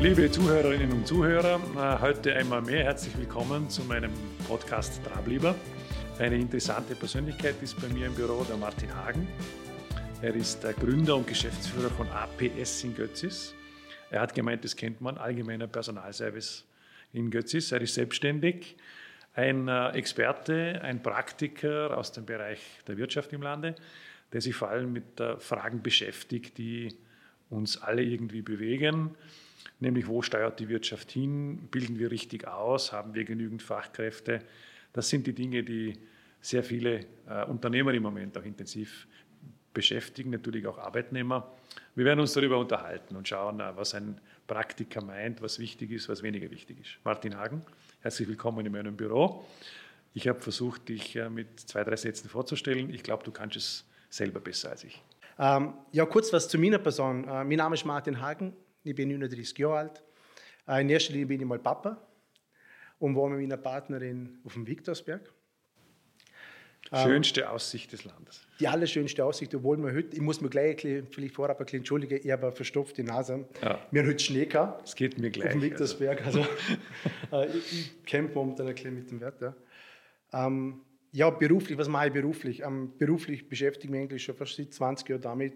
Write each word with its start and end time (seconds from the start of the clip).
Liebe 0.00 0.30
Zuhörerinnen 0.30 0.92
und 0.92 1.08
Zuhörer, 1.08 1.60
äh, 1.74 2.00
heute 2.00 2.32
einmal 2.32 2.62
mehr 2.62 2.84
herzlich 2.84 3.18
willkommen 3.18 3.68
zu 3.68 3.82
meinem 3.82 4.12
Podcast 4.46 5.02
Trablieber. 5.04 5.56
Eine 6.20 6.36
interessante 6.36 6.94
Persönlichkeit 6.94 7.56
ist 7.62 7.80
bei 7.80 7.88
mir 7.88 8.06
im 8.06 8.14
Büro 8.14 8.44
der 8.44 8.56
Martin 8.56 8.94
Hagen. 8.94 9.26
Er 10.22 10.36
ist 10.36 10.62
der 10.62 10.74
Gründer 10.74 11.16
und 11.16 11.26
Geschäftsführer 11.26 11.90
von 11.90 12.08
APS 12.10 12.84
in 12.84 12.94
Götzis. 12.94 13.56
Er 14.12 14.20
hat 14.20 14.36
gemeint, 14.36 14.62
das 14.62 14.76
kennt 14.76 15.00
man, 15.00 15.18
allgemeiner 15.18 15.66
Personalservice 15.66 16.64
in 17.12 17.28
Götzis. 17.28 17.72
Er 17.72 17.80
ist 17.80 17.94
selbstständig, 17.94 18.76
ein 19.34 19.66
äh, 19.66 19.88
Experte, 19.90 20.80
ein 20.80 21.02
Praktiker 21.02 21.98
aus 21.98 22.12
dem 22.12 22.24
Bereich 22.24 22.60
der 22.86 22.98
Wirtschaft 22.98 23.32
im 23.32 23.42
Lande, 23.42 23.74
der 24.32 24.42
sich 24.42 24.54
vor 24.54 24.68
allem 24.68 24.92
mit 24.92 25.20
Fragen 25.38 25.82
beschäftigt, 25.82 26.56
die 26.56 26.94
uns 27.50 27.82
alle 27.82 28.04
irgendwie 28.04 28.42
bewegen 28.42 29.16
nämlich 29.80 30.06
wo 30.06 30.22
steuert 30.22 30.60
die 30.60 30.68
Wirtschaft 30.68 31.10
hin, 31.10 31.68
bilden 31.70 31.98
wir 31.98 32.10
richtig 32.10 32.46
aus, 32.46 32.92
haben 32.92 33.14
wir 33.14 33.24
genügend 33.24 33.62
Fachkräfte. 33.62 34.40
Das 34.92 35.08
sind 35.08 35.26
die 35.26 35.32
Dinge, 35.32 35.62
die 35.62 35.98
sehr 36.40 36.62
viele 36.62 37.06
äh, 37.28 37.44
Unternehmer 37.46 37.92
im 37.92 38.02
Moment 38.02 38.36
auch 38.38 38.44
intensiv 38.44 39.06
beschäftigen, 39.72 40.30
natürlich 40.30 40.66
auch 40.66 40.78
Arbeitnehmer. 40.78 41.52
Wir 41.94 42.04
werden 42.04 42.20
uns 42.20 42.32
darüber 42.32 42.58
unterhalten 42.58 43.16
und 43.16 43.28
schauen, 43.28 43.60
äh, 43.60 43.76
was 43.76 43.94
ein 43.94 44.20
Praktiker 44.46 45.02
meint, 45.02 45.42
was 45.42 45.58
wichtig 45.58 45.90
ist, 45.90 46.08
was 46.08 46.22
weniger 46.22 46.50
wichtig 46.50 46.80
ist. 46.80 46.98
Martin 47.04 47.36
Hagen, 47.36 47.62
herzlich 48.00 48.28
willkommen 48.28 48.64
in 48.64 48.72
meinem 48.72 48.96
Büro. 48.96 49.44
Ich 50.14 50.26
habe 50.26 50.40
versucht, 50.40 50.88
dich 50.88 51.16
äh, 51.16 51.28
mit 51.28 51.60
zwei, 51.60 51.84
drei 51.84 51.96
Sätzen 51.96 52.28
vorzustellen. 52.28 52.90
Ich 52.90 53.02
glaube, 53.02 53.24
du 53.24 53.30
kannst 53.30 53.56
es 53.56 53.84
selber 54.08 54.40
besser 54.40 54.70
als 54.70 54.84
ich. 54.84 55.02
Ähm, 55.38 55.74
ja, 55.92 56.06
kurz 56.06 56.32
was 56.32 56.48
zu 56.48 56.58
meiner 56.58 56.78
Person. 56.78 57.24
Äh, 57.24 57.44
mein 57.44 57.58
Name 57.58 57.74
ist 57.74 57.84
Martin 57.84 58.20
Hagen. 58.20 58.54
Ich 58.84 58.94
bin 58.94 59.08
39 59.08 59.58
Jahre 59.58 59.76
alt. 59.78 60.02
Äh, 60.66 60.80
in 60.82 60.90
erster 60.90 61.12
Linie 61.12 61.26
bin 61.26 61.40
ich 61.40 61.46
mal 61.46 61.58
Papa 61.58 62.00
und 62.98 63.16
war 63.16 63.28
mit 63.28 63.40
meiner 63.40 63.56
Partnerin 63.56 64.38
auf 64.44 64.54
dem 64.54 64.66
Viktorsberg. 64.66 65.32
Ähm, 66.90 67.06
schönste 67.06 67.50
Aussicht 67.50 67.92
des 67.92 68.04
Landes. 68.04 68.46
Die 68.60 68.68
allerschönste 68.68 69.24
Aussicht, 69.24 69.54
obwohl 69.54 69.76
wir 69.78 69.92
heute, 69.92 70.16
ich 70.16 70.22
muss 70.22 70.40
mir 70.40 70.48
gleich 70.48 70.80
vielleicht 70.80 71.34
vorab 71.34 71.58
ein 71.58 71.64
bisschen 71.64 71.80
entschuldigen, 71.80 72.20
ich 72.22 72.30
habe 72.30 72.46
eine 72.46 72.52
verstopfte 72.52 73.04
Nase. 73.04 73.46
Ja. 73.62 73.78
Wir 73.90 74.02
haben 74.02 74.08
heute 74.08 74.24
Schnee 74.24 74.46
gehabt. 74.46 74.88
Es 74.88 74.94
geht 74.94 75.18
mir 75.18 75.30
gleich. 75.30 75.48
Auf 75.48 75.52
dem 75.52 75.62
Viktorsberg. 75.62 76.24
Also, 76.24 76.46
also 77.30 77.54
ich, 77.58 77.72
ich 77.72 78.04
kämpfe 78.04 78.36
momentan 78.36 78.68
ein 78.68 78.74
bisschen 78.74 78.94
mit 78.94 79.10
dem 79.10 79.20
Wetter. 79.20 79.54
Ähm, 80.32 80.80
ja, 81.12 81.30
beruflich, 81.30 81.76
was 81.78 81.88
mache 81.88 82.08
ich 82.08 82.12
beruflich? 82.12 82.62
Ähm, 82.62 82.92
beruflich 82.96 83.48
beschäftige 83.48 83.86
ich 83.86 83.90
mich 83.90 84.00
eigentlich 84.02 84.22
schon 84.22 84.36
fast 84.36 84.56
seit 84.56 84.72
20 84.72 85.08
Jahren 85.08 85.22
damit, 85.22 85.54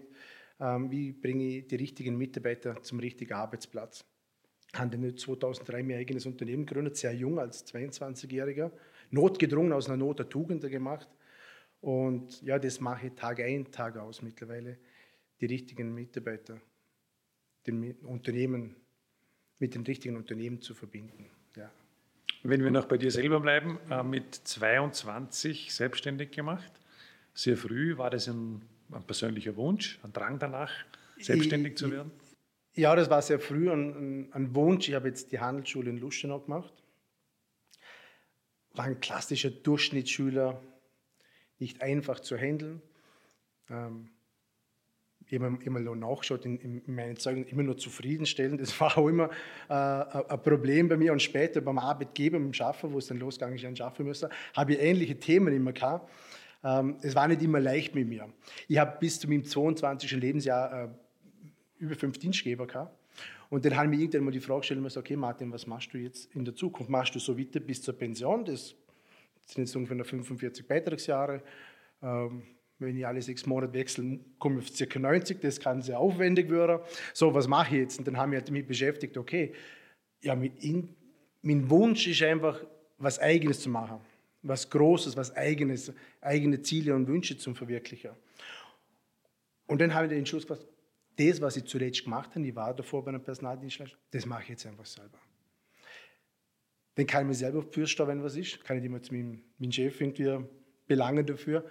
wie 0.59 1.11
bringe 1.11 1.43
ich 1.43 1.67
die 1.67 1.75
richtigen 1.75 2.17
Mitarbeiter 2.17 2.81
zum 2.81 2.99
richtigen 2.99 3.33
Arbeitsplatz. 3.33 4.05
Ich 4.73 4.79
habe 4.79 5.15
2003 5.15 5.83
mein 5.83 5.97
eigenes 5.97 6.25
Unternehmen 6.25 6.65
gegründet, 6.65 6.97
sehr 6.97 7.13
jung 7.13 7.37
als 7.37 7.65
22-Jähriger, 7.71 8.71
notgedrungen 9.11 9.71
aus 9.71 9.87
einer 9.87 9.97
Not 9.97 10.19
der 10.19 10.29
Tugend 10.29 10.61
gemacht. 10.63 11.07
Und 11.81 12.41
ja, 12.41 12.57
das 12.57 12.79
mache 12.79 13.07
ich 13.07 13.13
Tag 13.13 13.39
ein, 13.39 13.71
Tag 13.71 13.97
aus 13.97 14.21
mittlerweile, 14.21 14.77
die 15.41 15.45
richtigen 15.45 15.93
Mitarbeiter, 15.93 16.59
den 17.67 17.93
Unternehmen 17.97 18.75
mit 19.59 19.75
den 19.75 19.83
richtigen 19.83 20.15
Unternehmen 20.15 20.61
zu 20.61 20.73
verbinden. 20.73 21.29
Ja. 21.55 21.71
Wenn 22.41 22.63
wir 22.63 22.71
noch 22.71 22.85
bei 22.85 22.97
dir 22.97 23.11
selber 23.11 23.39
bleiben, 23.39 23.79
äh, 23.89 24.01
mit 24.01 24.33
22 24.33 25.73
selbstständig 25.73 26.31
gemacht, 26.31 26.71
sehr 27.33 27.57
früh, 27.57 27.97
war 27.97 28.09
das 28.09 28.27
ein 28.27 28.61
ein 28.95 29.03
persönlicher 29.03 29.55
Wunsch, 29.55 29.99
ein 30.03 30.13
Drang 30.13 30.39
danach, 30.39 30.71
selbstständig 31.19 31.73
ich, 31.73 31.77
zu 31.77 31.91
werden? 31.91 32.11
Ja, 32.75 32.95
das 32.95 33.09
war 33.09 33.21
sehr 33.21 33.39
früh 33.39 33.71
ein, 33.71 34.31
ein 34.33 34.55
Wunsch. 34.55 34.89
Ich 34.89 34.95
habe 34.95 35.07
jetzt 35.07 35.31
die 35.31 35.39
Handelsschule 35.39 35.89
in 35.89 35.97
Lustenau 35.97 36.39
gemacht. 36.39 36.73
War 38.71 38.85
ein 38.85 38.99
klassischer 38.99 39.51
Durchschnittsschüler, 39.51 40.59
nicht 41.59 41.81
einfach 41.81 42.19
zu 42.19 42.35
handeln. 42.35 42.81
Ähm, 43.69 44.09
immer, 45.29 45.57
immer 45.63 45.79
nur 45.79 45.95
nachgeschaut 45.95 46.45
in, 46.45 46.57
in, 46.57 46.95
meinen 46.95 47.17
Zeugen, 47.17 47.45
immer 47.45 47.63
nur 47.63 47.77
zufriedenstellend. 47.77 48.61
Das 48.61 48.79
war 48.79 48.97
auch 48.97 49.07
immer 49.07 49.29
äh, 49.69 49.73
ein 49.73 50.41
Problem 50.41 50.87
bei 50.89 50.97
mir. 50.97 51.11
Und 51.11 51.21
später 51.21 51.61
beim 51.61 51.77
Arbeitgeber, 51.77 52.39
beim 52.39 52.53
Schaffen, 52.53 52.91
wo 52.93 52.97
es 52.97 53.07
dann 53.07 53.17
losgegangen 53.17 53.55
ist, 53.55 53.65
ein 53.65 53.75
Schaffen 53.75 54.05
müssen, 54.05 54.29
habe 54.55 54.73
ich 54.73 54.79
ähnliche 54.79 55.19
Themen 55.19 55.53
immer 55.53 55.73
gehabt. 55.73 56.09
Ähm, 56.63 56.97
es 57.01 57.15
war 57.15 57.27
nicht 57.27 57.41
immer 57.41 57.59
leicht 57.59 57.93
mit 57.93 58.07
mir. 58.07 58.29
Ich 58.67 58.77
habe 58.77 58.97
bis 58.99 59.19
zu 59.19 59.27
meinem 59.27 59.43
22. 59.43 60.11
Lebensjahr 60.13 60.85
äh, 60.85 60.89
über 61.79 61.95
fünf 61.95 62.17
Dienstgeber 62.17 62.65
gehabt. 62.65 62.97
Und 63.49 63.65
dann 63.65 63.75
haben 63.75 63.89
mir 63.89 63.97
irgendwann 63.97 64.23
mal 64.23 64.31
die 64.31 64.39
Frage 64.39 64.61
gestellt, 64.61 64.81
gesagt, 64.81 65.05
okay 65.05 65.15
Martin, 65.15 65.51
was 65.51 65.67
machst 65.67 65.93
du 65.93 65.97
jetzt 65.97 66.33
in 66.33 66.45
der 66.45 66.55
Zukunft? 66.55 66.89
Machst 66.89 67.13
du 67.13 67.19
so 67.19 67.37
weiter 67.37 67.59
bis 67.59 67.81
zur 67.81 67.95
Pension? 67.95 68.45
Das 68.45 68.73
sind 69.45 69.65
jetzt 69.65 69.75
ungefähr 69.75 70.03
45 70.03 70.67
Beitragsjahre. 70.67 71.43
Ähm, 72.01 72.43
wenn 72.79 72.97
ich 72.97 73.05
alle 73.05 73.21
sechs 73.21 73.45
Monate 73.45 73.73
wechsle, 73.73 74.19
komme 74.39 74.59
ich 74.59 74.81
auf 74.81 74.89
ca. 74.89 74.99
90, 74.99 75.39
das 75.39 75.59
kann 75.59 75.81
sehr 75.81 75.99
aufwendig 75.99 76.49
werden. 76.49 76.79
So, 77.13 77.33
was 77.33 77.47
mache 77.47 77.75
ich 77.75 77.81
jetzt? 77.81 77.99
Und 77.99 78.07
dann 78.07 78.17
haben 78.17 78.31
wir 78.31 78.39
halt 78.39 78.47
damit 78.47 78.67
beschäftigt, 78.67 79.17
okay, 79.17 79.53
ja, 80.21 80.35
mein 80.35 81.69
Wunsch 81.69 82.07
ist 82.07 82.23
einfach, 82.23 82.59
was 82.97 83.19
Eigenes 83.19 83.61
zu 83.61 83.69
machen 83.69 83.99
was 84.43 84.69
Großes, 84.69 85.17
was 85.17 85.35
Eigenes, 85.35 85.91
eigene 86.21 86.61
Ziele 86.61 86.93
und 86.93 87.07
Wünsche 87.07 87.37
zum 87.37 87.55
Verwirklichen. 87.55 88.11
Und 89.65 89.81
dann 89.81 89.93
habe 89.93 90.05
ich 90.05 90.09
den 90.09 90.19
Entschluss 90.19 90.45
gemacht, 90.45 90.65
das, 91.15 91.41
was 91.41 91.57
ich 91.57 91.65
zuletzt 91.65 92.03
gemacht 92.03 92.35
habe, 92.35 92.45
ich 92.45 92.55
war 92.55 92.73
davor 92.75 93.03
bei 93.03 93.09
einem 93.09 93.23
Personaldienstleister, 93.23 93.97
das 94.11 94.25
mache 94.25 94.43
ich 94.43 94.49
jetzt 94.49 94.65
einfach 94.65 94.85
selber. 94.85 95.17
Dann 96.95 97.07
kann 97.07 97.23
ich 97.23 97.27
mir 97.29 97.33
selber 97.33 97.63
fürstehen, 97.63 98.07
wenn 98.07 98.23
was 98.23 98.35
ist, 98.35 98.63
kann 98.63 98.77
ich 98.77 98.83
immer 98.83 99.01
zu 99.01 99.13
meinem, 99.13 99.41
meinem 99.57 99.71
Chef 99.71 99.99
irgendwie 99.99 100.45
belangen 100.85 101.25
dafür. 101.25 101.65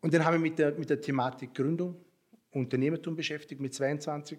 Und 0.00 0.12
dann 0.12 0.24
habe 0.24 0.36
ich 0.36 0.42
mich 0.42 0.50
mit 0.50 0.58
der, 0.58 0.72
mit 0.72 0.90
der 0.90 1.00
Thematik 1.00 1.54
Gründung, 1.54 1.96
Unternehmertum 2.50 3.16
beschäftigt, 3.16 3.60
mit 3.60 3.72
22. 3.72 4.38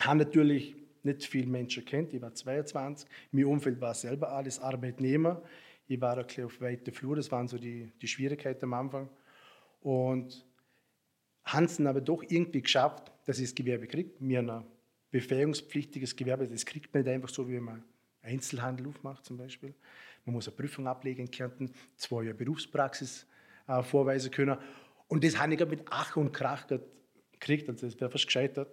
Habe 0.00 0.18
natürlich 0.18 0.76
nicht 1.02 1.24
viele 1.24 1.46
Menschen 1.46 1.84
kennt, 1.84 2.12
ich 2.12 2.20
war 2.20 2.34
22. 2.34 3.08
Mein 3.32 3.44
Umfeld 3.46 3.80
war 3.80 3.94
selber 3.94 4.32
alles 4.32 4.60
Arbeitnehmer. 4.60 5.42
Ich 5.90 6.00
war 6.00 6.16
ein 6.16 6.24
bisschen 6.24 6.44
auf 6.44 6.60
weiter 6.60 6.92
Flur, 6.92 7.16
das 7.16 7.32
waren 7.32 7.48
so 7.48 7.58
die, 7.58 7.90
die 8.00 8.06
Schwierigkeiten 8.06 8.64
am 8.66 8.74
Anfang. 8.74 9.10
Und 9.80 10.46
Hansen 11.42 11.88
aber 11.88 12.00
doch 12.00 12.22
irgendwie 12.22 12.62
geschafft, 12.62 13.10
dass 13.24 13.40
ich 13.40 13.46
das 13.46 13.56
Gewerbe 13.56 13.88
kriege. 13.88 14.12
Mir 14.20 14.38
ein 14.38 14.64
befähigungspflichtiges 15.10 16.14
Gewerbe, 16.14 16.46
das 16.46 16.64
kriegt 16.64 16.94
man 16.94 17.02
nicht 17.02 17.12
einfach 17.12 17.28
so, 17.28 17.48
wie 17.48 17.58
man 17.58 17.82
Einzelhandel 18.22 18.86
aufmacht 18.86 19.24
zum 19.24 19.36
Beispiel. 19.36 19.74
Man 20.24 20.34
muss 20.34 20.46
eine 20.46 20.56
Prüfung 20.56 20.86
ablegen 20.86 21.22
in 21.22 21.30
Kärnten, 21.32 21.72
zwei 21.96 22.22
Jahre 22.22 22.36
Berufspraxis 22.36 23.26
äh, 23.66 23.82
vorweisen 23.82 24.30
können. 24.30 24.58
Und 25.08 25.24
das 25.24 25.40
habe 25.40 25.54
ich 25.54 25.66
mit 25.66 25.82
Ach 25.90 26.16
und 26.16 26.30
Krach 26.30 26.68
gekriegt, 27.32 27.68
also 27.68 27.84
das 27.88 28.00
wäre 28.00 28.12
fast 28.12 28.26
gescheitert. 28.26 28.72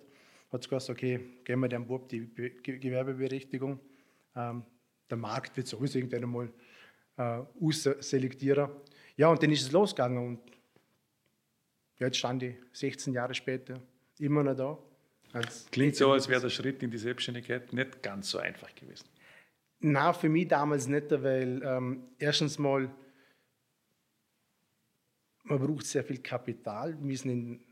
Hat 0.51 0.61
es 0.61 0.69
gesagt, 0.69 0.91
okay, 0.91 1.19
geben 1.43 1.61
wir 1.61 1.67
dem 1.67 1.87
Bub 1.87 2.09
die 2.09 2.29
Gewerbeberechtigung. 2.61 3.79
Ähm, 4.35 4.63
der 5.09 5.17
Markt 5.17 5.57
wird 5.57 5.65
sowieso 5.65 5.97
irgendwann 5.97 6.23
einmal 6.23 6.53
äh, 7.17 7.41
ausselektieren. 7.61 8.69
Ja, 9.15 9.29
und 9.29 9.41
dann 9.41 9.51
ist 9.51 9.63
es 9.63 9.71
losgegangen 9.71 10.25
und 10.25 10.39
jetzt 11.97 12.17
stand 12.17 12.43
ich 12.43 12.55
16 12.73 13.13
Jahre 13.13 13.33
später 13.33 13.81
immer 14.19 14.43
noch 14.43 14.55
da. 14.55 14.77
Klingt 15.71 15.95
so, 15.95 16.11
als 16.11 16.27
wäre 16.29 16.41
der 16.41 16.49
Schritt 16.49 16.81
in 16.81 16.89
die 16.89 16.97
Selbstständigkeit 16.97 17.73
nicht 17.73 18.01
ganz 18.01 18.29
so 18.29 18.37
einfach 18.37 18.73
gewesen. 18.73 19.07
Na, 19.79 20.13
für 20.13 20.29
mich 20.29 20.47
damals 20.47 20.87
nicht, 20.87 21.11
weil 21.11 21.61
ähm, 21.63 22.03
erstens 22.17 22.57
mal 22.57 22.89
man 25.43 25.59
braucht 25.59 25.85
sehr 25.85 26.03
viel 26.03 26.17
Kapital. 26.17 26.97
Wir 26.99 27.17
sind 27.17 27.29
in, 27.29 27.63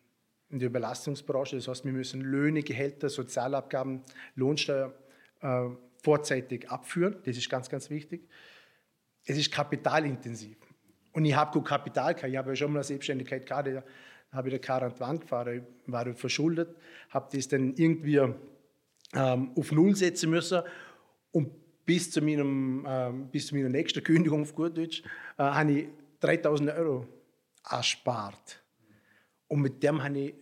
in 0.49 0.59
der 0.59 0.69
Überlastungsbranche, 0.69 1.57
das 1.57 1.67
heißt, 1.67 1.83
wir 1.83 1.91
müssen 1.91 2.21
Löhne, 2.21 2.63
Gehälter, 2.63 3.09
Sozialabgaben, 3.09 4.01
Lohnsteuer 4.35 4.93
äh, 5.41 5.65
vorzeitig 6.01 6.69
abführen. 6.69 7.17
Das 7.25 7.35
ist 7.35 7.49
ganz, 7.49 7.69
ganz 7.69 7.89
wichtig 7.89 8.29
es 9.25 9.37
ist 9.37 9.51
kapitalintensiv. 9.51 10.57
Und 11.13 11.25
ich 11.25 11.35
habe 11.35 11.51
gut 11.51 11.65
Kapital 11.65 12.13
gehabt. 12.13 12.29
Ich 12.29 12.37
habe 12.37 12.49
ja 12.51 12.55
schon 12.55 12.71
mal 12.71 12.79
eine 12.79 12.83
Selbstständigkeit 12.83 13.45
gehabt. 13.45 13.67
Da 13.67 13.83
habe 14.31 14.49
ich 14.49 14.53
der 14.53 14.59
Karre 14.59 14.85
an 14.85 14.93
die 14.93 14.99
Wand 14.99 15.21
gefahren, 15.21 15.65
war 15.87 16.13
verschuldet, 16.13 16.75
habe 17.09 17.29
das 17.35 17.47
dann 17.47 17.73
irgendwie 17.75 18.17
ähm, 19.13 19.51
auf 19.55 19.71
Null 19.71 19.95
setzen 19.95 20.29
müssen. 20.29 20.61
Und 21.31 21.51
bis 21.85 22.11
zu, 22.11 22.21
meinem, 22.21 22.85
ähm, 22.87 23.27
bis 23.29 23.47
zu 23.47 23.55
meiner 23.55 23.69
nächsten 23.69 24.03
Kündigung 24.03 24.41
auf 24.41 24.53
gut 24.53 24.77
Deutsch 24.77 25.03
äh, 25.37 25.43
habe 25.43 25.71
ich 25.71 25.87
3000 26.19 26.71
Euro 26.71 27.07
erspart. 27.69 28.61
Und 29.47 29.61
mit 29.61 29.81
dem 29.81 30.03
habe 30.03 30.19
ich 30.19 30.35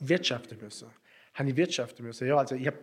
wirtschaften 0.00 0.58
müssen. 0.60 0.88
Habe 1.34 1.50
ich 1.50 1.56
wirtschaften 1.56 2.04
müssen. 2.04 2.28
Ja, 2.28 2.36
also 2.36 2.54
ich 2.54 2.66
habe 2.66 2.78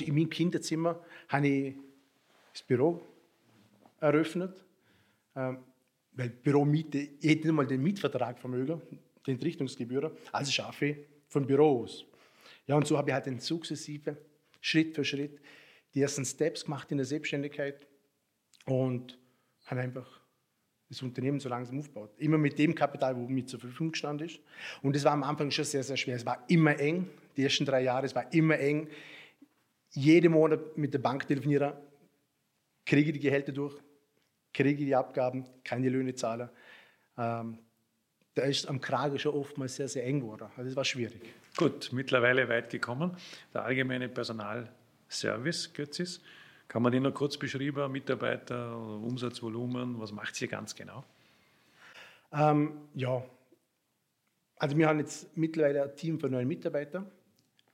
in 0.00 0.14
meinem 0.14 0.30
Kinderzimmer 0.30 1.00
habe 1.28 1.48
ich 1.48 1.74
das 2.52 2.62
Büro 2.62 3.02
eröffnet, 4.04 4.64
ähm, 5.34 5.58
weil 6.12 6.30
Büromiete, 6.30 6.98
ich 6.98 7.30
hätte 7.30 7.46
nicht 7.48 7.56
mal 7.56 7.66
den 7.66 7.82
Mietvertrag 7.82 8.38
vermögen, 8.38 8.80
die 9.26 9.32
Entrichtungsgebühren, 9.32 10.12
also 10.32 10.52
schaffe 10.52 10.86
ich 10.86 10.96
von 11.28 11.46
Büro 11.46 11.82
aus. 11.82 12.04
Ja, 12.66 12.76
und 12.76 12.86
so 12.86 12.96
habe 12.96 13.10
ich 13.10 13.14
halt 13.14 13.26
dann 13.26 13.40
sukzessive, 13.40 14.16
Schritt 14.60 14.94
für 14.94 15.04
Schritt, 15.04 15.40
die 15.94 16.00
ersten 16.00 16.24
Steps 16.24 16.64
gemacht 16.64 16.90
in 16.90 16.98
der 16.98 17.06
Selbstständigkeit 17.06 17.86
und 18.66 19.18
haben 19.66 19.78
einfach 19.78 20.20
das 20.88 21.02
Unternehmen 21.02 21.40
so 21.40 21.48
langsam 21.48 21.78
aufgebaut. 21.78 22.12
Immer 22.18 22.38
mit 22.38 22.58
dem 22.58 22.74
Kapital, 22.74 23.16
wo 23.16 23.26
mir 23.26 23.46
zur 23.46 23.60
Verfügung 23.60 23.92
gestanden 23.92 24.28
ist. 24.28 24.40
Und 24.82 24.94
es 24.94 25.04
war 25.04 25.12
am 25.12 25.22
Anfang 25.22 25.50
schon 25.50 25.64
sehr, 25.64 25.82
sehr 25.82 25.96
schwer. 25.96 26.16
Es 26.16 26.26
war 26.26 26.44
immer 26.48 26.78
eng, 26.78 27.08
die 27.36 27.42
ersten 27.42 27.64
drei 27.64 27.82
Jahre, 27.82 28.06
es 28.06 28.14
war 28.14 28.32
immer 28.32 28.58
eng. 28.58 28.88
Jeden 29.90 30.32
Monat 30.32 30.76
mit 30.76 30.92
der 30.92 30.98
Bank 30.98 31.26
telefonieren, 31.26 31.74
kriege 32.84 33.12
die 33.12 33.20
Gehälter 33.20 33.52
durch, 33.52 33.76
kriege 34.54 34.84
die 34.84 34.94
Abgaben, 34.94 35.44
kann 35.64 35.82
die 35.82 35.88
Löhne 35.88 36.14
zahlen. 36.14 36.48
Ähm, 37.18 37.58
da 38.34 38.42
ist 38.42 38.68
am 38.68 38.80
Kragen 38.80 39.18
schon 39.18 39.34
oftmals 39.34 39.76
sehr, 39.76 39.88
sehr 39.88 40.04
eng 40.06 40.20
geworden. 40.20 40.48
Also 40.56 40.64
das 40.64 40.76
war 40.76 40.84
schwierig. 40.84 41.20
Gut, 41.56 41.92
mittlerweile 41.92 42.48
weit 42.48 42.70
gekommen. 42.70 43.16
Der 43.52 43.64
allgemeine 43.64 44.08
Personalservice, 44.08 45.72
Götzis, 45.72 46.20
kann 46.66 46.82
man 46.82 46.90
den 46.90 47.04
noch 47.04 47.14
kurz 47.14 47.36
beschreiben? 47.36 47.92
Mitarbeiter, 47.92 48.76
Umsatzvolumen, 48.76 50.00
was 50.00 50.10
macht 50.10 50.34
sie 50.34 50.48
ganz 50.48 50.74
genau? 50.74 51.04
Ähm, 52.32 52.72
ja, 52.94 53.22
also 54.56 54.76
wir 54.76 54.88
haben 54.88 54.98
jetzt 54.98 55.36
mittlerweile 55.36 55.84
ein 55.84 55.96
Team 55.96 56.18
von 56.18 56.32
neun 56.32 56.48
Mitarbeitern. 56.48 57.06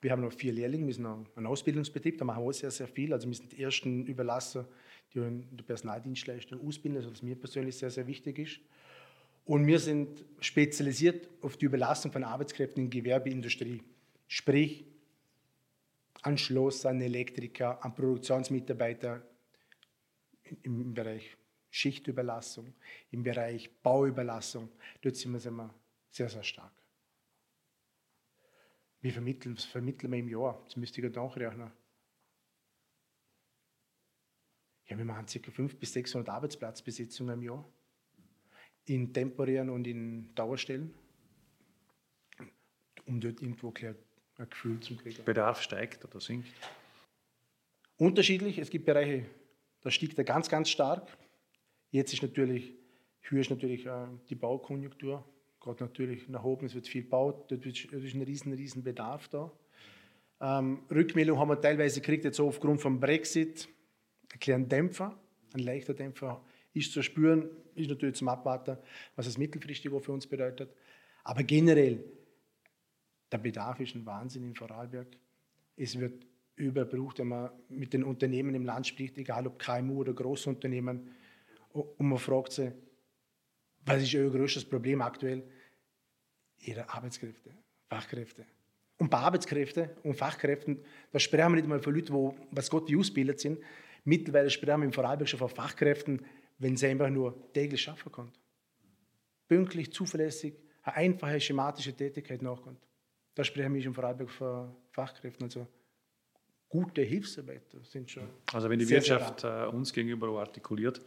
Wir 0.02 0.12
haben 0.12 0.22
noch 0.22 0.32
vier 0.32 0.52
Lehrlinge, 0.52 0.86
wir 0.86 0.94
sind 0.94 1.06
ein 1.06 1.46
Ausbildungsbetrieb, 1.46 2.18
da 2.18 2.24
machen 2.24 2.42
wir 2.42 2.48
auch 2.48 2.52
sehr, 2.52 2.70
sehr 2.70 2.88
viel. 2.88 3.12
Also 3.12 3.28
wir 3.28 3.34
sind 3.34 3.52
die 3.52 3.62
ersten 3.62 4.06
Überlasser, 4.06 4.66
die 5.14 5.18
in 5.18 5.56
der 5.56 5.64
Personaldienstleistung 5.64 6.66
ausbilden, 6.66 6.98
also 6.98 7.10
was 7.10 7.22
mir 7.22 7.36
persönlich 7.36 7.76
sehr, 7.76 7.90
sehr 7.90 8.06
wichtig 8.06 8.38
ist. 8.38 8.60
Und 9.44 9.66
wir 9.66 9.78
sind 9.78 10.24
spezialisiert 10.40 11.28
auf 11.40 11.56
die 11.56 11.64
Überlassung 11.64 12.12
von 12.12 12.22
Arbeitskräften 12.22 12.84
in 12.84 12.90
Gewerbeindustrie. 12.90 13.82
Sprich, 14.28 14.84
an 16.22 16.38
Schloss, 16.38 16.86
an 16.86 17.00
Elektriker, 17.00 17.84
an 17.84 17.94
Produktionsmitarbeiter 17.94 19.22
im 20.62 20.94
Bereich 20.94 21.36
Schichtüberlassung, 21.70 22.74
im 23.10 23.22
Bereich 23.22 23.70
Bauüberlassung. 23.82 24.68
Dort 25.00 25.16
sind 25.16 25.32
wir 25.32 25.40
sehr, 26.10 26.28
sehr 26.28 26.42
stark. 26.42 26.72
Wie 29.00 29.10
vermitteln, 29.10 29.56
was 29.56 29.64
vermitteln 29.64 30.12
wir 30.12 30.18
im 30.18 30.28
Jahr? 30.28 30.60
Das 30.64 30.76
müsste 30.76 31.00
ich 31.00 31.14
nachrechnen. 31.14 31.72
Ja, 34.90 34.98
wir 34.98 35.04
machen 35.04 35.26
ca. 35.26 35.38
500 35.38 35.78
bis 35.78 35.92
600 35.92 36.28
Arbeitsplatzbesitzungen 36.28 37.34
im 37.34 37.42
Jahr 37.42 37.64
in 38.86 39.12
temporären 39.12 39.70
und 39.70 39.86
in 39.86 40.34
Dauerstellen, 40.34 40.92
um 43.06 43.20
dort 43.20 43.40
irgendwo 43.40 43.72
ein 43.72 43.96
Gefühl 44.50 44.80
zu 44.80 44.96
kriegen. 44.96 45.24
Bedarf 45.24 45.62
steigt 45.62 46.04
oder 46.04 46.20
sinkt? 46.20 46.48
Unterschiedlich. 47.98 48.58
Es 48.58 48.70
gibt 48.70 48.86
Bereiche, 48.86 49.26
da 49.82 49.90
stieg 49.90 50.18
er 50.18 50.24
ganz, 50.24 50.48
ganz 50.48 50.70
stark. 50.70 51.16
Jetzt 51.90 52.12
ist 52.12 52.22
natürlich, 52.22 52.74
höher 53.20 53.40
ist 53.40 53.50
natürlich 53.50 53.86
äh, 53.86 54.06
die 54.28 54.34
Baukonjunktur, 54.34 55.24
gerade 55.60 55.84
natürlich 55.84 56.28
nach 56.28 56.42
oben, 56.42 56.66
es 56.66 56.74
wird 56.74 56.88
viel 56.88 57.02
gebaut, 57.02 57.50
dort 57.50 57.64
ist 57.64 57.92
ein 57.92 58.22
riesen, 58.22 58.52
riesen 58.52 58.82
Bedarf 58.82 59.28
da. 59.28 59.52
Ähm, 60.40 60.82
Rückmeldung 60.90 61.38
haben 61.38 61.48
wir 61.48 61.60
teilweise 61.60 62.00
gekriegt, 62.00 62.24
jetzt 62.24 62.38
so 62.38 62.48
aufgrund 62.48 62.80
vom 62.80 62.98
Brexit, 62.98 63.68
ein 64.32 64.40
kleiner 64.40 64.66
Dämpfer, 64.66 65.18
ein 65.54 65.60
leichter 65.60 65.94
Dämpfer 65.94 66.42
ist 66.72 66.92
zu 66.92 67.02
spüren, 67.02 67.48
ist 67.74 67.90
natürlich 67.90 68.16
zum 68.16 68.28
Abwarten, 68.28 68.76
was 69.16 69.26
es 69.26 69.38
mittelfristig 69.38 69.90
für 69.90 70.12
uns 70.12 70.26
bedeutet. 70.26 70.72
Aber 71.24 71.42
generell, 71.42 72.04
der 73.30 73.38
Bedarf 73.38 73.80
ist 73.80 73.94
ein 73.94 74.06
Wahnsinn 74.06 74.44
in 74.44 74.54
Vorarlberg. 74.54 75.08
Es 75.76 75.98
wird 75.98 76.26
überbraucht, 76.56 77.18
wenn 77.18 77.28
man 77.28 77.50
mit 77.68 77.92
den 77.92 78.04
Unternehmen 78.04 78.54
im 78.54 78.64
Land 78.64 78.86
spricht, 78.86 79.18
egal 79.18 79.46
ob 79.46 79.58
KMU 79.58 80.00
oder 80.00 80.12
Großunternehmen, 80.12 81.10
und 81.72 82.00
man 82.00 82.18
fragt 82.18 82.52
sie, 82.52 82.72
was 83.86 84.02
ist 84.02 84.14
euer 84.14 84.30
größtes 84.30 84.64
Problem 84.64 85.00
aktuell? 85.02 85.42
Ihre 86.58 86.88
Arbeitskräfte, 86.88 87.50
Fachkräfte. 87.88 88.44
Und 88.98 89.08
bei 89.08 89.18
Arbeitskräften 89.18 89.88
und 90.02 90.14
Fachkräften, 90.14 90.78
da 91.12 91.18
sprechen 91.18 91.52
wir 91.52 91.56
nicht 91.56 91.68
mal 91.68 91.80
von 91.80 91.94
Leuten, 91.94 92.12
die, 92.12 92.46
was 92.50 92.68
Gott, 92.68 92.88
die 92.88 92.96
ausgebildet 92.96 93.40
sind. 93.40 93.58
Mittlerweile 94.04 94.50
sprechen 94.50 94.80
wir 94.80 94.86
im 94.86 94.92
Vorarlberg 94.92 95.28
schon 95.28 95.38
von 95.38 95.48
Fachkräften, 95.48 96.24
wenn 96.58 96.76
sie 96.76 96.86
einfach 96.86 97.10
nur 97.10 97.52
täglich 97.52 97.82
schaffen 97.82 98.12
kann. 98.12 98.32
Pünktlich, 99.48 99.92
zuverlässig, 99.92 100.54
eine 100.82 100.96
einfache 100.96 101.40
schematische 101.40 101.94
Tätigkeit 101.94 102.42
nachkommt. 102.42 102.80
Da 103.34 103.44
sprechen 103.44 103.74
wir 103.74 103.82
schon 103.82 103.94
vor 103.94 104.04
allem 104.04 104.28
von 104.28 104.74
Fachkräften. 104.90 105.44
Also 105.44 105.66
gute 106.68 107.02
Hilfsarbeiter 107.02 107.82
sind 107.84 108.10
schon. 108.10 108.28
Also 108.52 108.68
wenn 108.70 108.78
die 108.78 108.88
Wirtschaft 108.88 109.44
äh, 109.44 109.66
uns 109.66 109.92
gegenüber 109.92 110.28
artikuliert, 110.38 111.00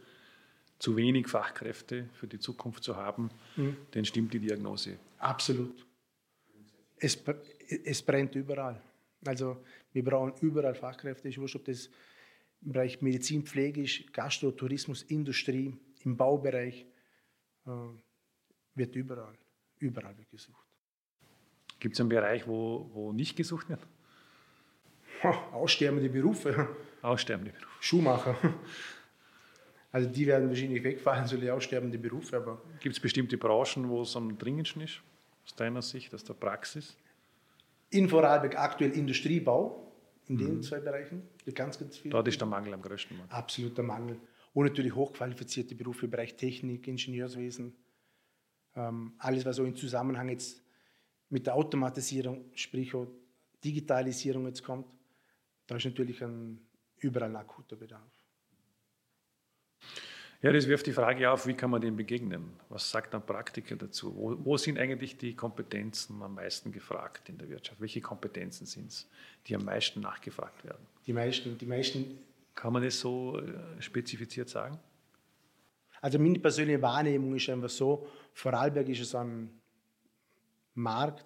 zu 0.78 0.96
wenig 0.96 1.28
Fachkräfte 1.28 2.08
für 2.12 2.26
die 2.26 2.38
Zukunft 2.38 2.82
zu 2.84 2.96
haben, 2.96 3.30
mhm. 3.56 3.76
dann 3.92 4.04
stimmt 4.04 4.34
die 4.34 4.40
Diagnose. 4.40 4.98
Absolut. 5.18 5.86
Es, 6.96 7.18
es 7.84 8.02
brennt 8.02 8.34
überall. 8.34 8.80
Also 9.24 9.64
wir 9.92 10.04
brauchen 10.04 10.34
überall 10.40 10.74
Fachkräfte. 10.74 11.28
Ich 11.28 11.40
weiß, 11.40 11.56
ob 11.56 11.64
das 11.64 11.88
im 12.64 12.72
Bereich 12.72 13.00
Medizin, 13.02 13.44
Pflege 13.44 13.84
Gastro, 14.12 14.50
Tourismus, 14.50 15.02
Industrie, 15.02 15.74
im 16.04 16.16
Baubereich, 16.16 16.86
äh, 17.66 17.70
wird 18.74 18.94
überall, 18.96 19.38
überall 19.78 20.16
wird 20.16 20.30
gesucht. 20.30 20.66
Gibt 21.78 21.94
es 21.94 22.00
einen 22.00 22.08
Bereich, 22.08 22.46
wo, 22.46 22.90
wo 22.92 23.12
nicht 23.12 23.36
gesucht 23.36 23.68
wird? 23.68 23.86
Aussterbende 25.52 26.08
Berufe. 26.08 26.76
Aussterbende 27.02 27.52
Berufe. 27.52 27.68
Schuhmacher. 27.80 28.36
Also 29.92 30.08
die 30.08 30.26
werden 30.26 30.48
wahrscheinlich 30.48 30.82
wegfallen, 30.82 31.26
so 31.26 31.36
die 31.36 31.50
aussterbende 31.50 31.98
Berufe. 31.98 32.58
Gibt 32.80 32.96
es 32.96 33.00
bestimmte 33.00 33.38
Branchen, 33.38 33.88
wo 33.88 34.02
es 34.02 34.16
am 34.16 34.36
dringendsten 34.36 34.82
ist, 34.82 35.00
aus 35.44 35.54
deiner 35.54 35.82
Sicht, 35.82 36.12
aus 36.12 36.24
der 36.24 36.34
Praxis? 36.34 36.96
In 37.90 38.08
Vorarlberg 38.08 38.58
aktuell 38.58 38.90
Industriebau, 38.90 39.83
in 40.28 40.38
den 40.38 40.56
mhm. 40.56 40.62
zwei 40.62 40.80
Bereichen. 40.80 41.22
Ganz, 41.54 41.78
ganz 41.78 41.96
viel. 41.96 42.10
Dort 42.10 42.28
ist 42.28 42.40
der 42.40 42.46
Mangel 42.46 42.74
am 42.74 42.82
größten. 42.82 43.16
Mann. 43.16 43.28
Absoluter 43.30 43.82
Mangel. 43.82 44.18
Und 44.52 44.66
natürlich 44.66 44.94
hochqualifizierte 44.94 45.74
Berufe 45.74 46.06
im 46.06 46.10
Bereich 46.10 46.36
Technik, 46.36 46.86
Ingenieurswesen. 46.86 47.74
Ähm, 48.76 49.14
alles, 49.18 49.44
was 49.44 49.56
so 49.56 49.64
in 49.64 49.76
Zusammenhang 49.76 50.28
jetzt 50.28 50.62
mit 51.28 51.46
der 51.46 51.54
Automatisierung, 51.54 52.50
sprich 52.54 52.94
auch 52.94 53.08
Digitalisierung 53.64 54.46
jetzt 54.46 54.62
kommt, 54.62 54.86
da 55.66 55.76
ist 55.76 55.84
natürlich 55.84 56.22
ein, 56.22 56.60
überall 56.98 57.30
ein 57.30 57.36
akuter 57.36 57.76
Bedarf. 57.76 58.13
Ja, 60.42 60.52
das 60.52 60.68
wirft 60.68 60.86
die 60.86 60.92
Frage 60.92 61.30
auf, 61.30 61.46
wie 61.46 61.54
kann 61.54 61.70
man 61.70 61.80
dem 61.80 61.96
begegnen? 61.96 62.52
Was 62.68 62.90
sagt 62.90 63.14
ein 63.14 63.24
Praktiker 63.24 63.76
dazu? 63.76 64.14
Wo, 64.14 64.36
wo, 64.44 64.56
sind 64.56 64.78
eigentlich 64.78 65.16
die 65.16 65.34
Kompetenzen 65.34 66.22
am 66.22 66.34
meisten 66.34 66.70
gefragt 66.70 67.28
in 67.28 67.38
der 67.38 67.48
Wirtschaft? 67.48 67.80
Welche 67.80 68.02
Kompetenzen 68.02 68.66
sind 68.66 68.88
es, 68.88 69.08
die 69.46 69.54
am 69.54 69.64
meisten 69.64 70.00
nachgefragt 70.00 70.64
werden? 70.64 70.86
Die 71.06 71.12
meisten, 71.12 71.56
die 71.56 71.66
meisten. 71.66 72.18
Kann 72.54 72.72
man 72.72 72.82
das 72.82 73.00
so 73.00 73.40
äh, 73.40 73.80
spezifiziert 73.80 74.48
sagen? 74.48 74.78
Also 76.00 76.18
meine 76.18 76.38
persönliche 76.38 76.82
Wahrnehmung 76.82 77.34
ist 77.34 77.48
einfach 77.48 77.70
so, 77.70 78.06
Vorarlberg 78.34 78.88
ist 78.90 79.00
es 79.00 79.14
ein 79.14 79.48
Markt, 80.74 81.24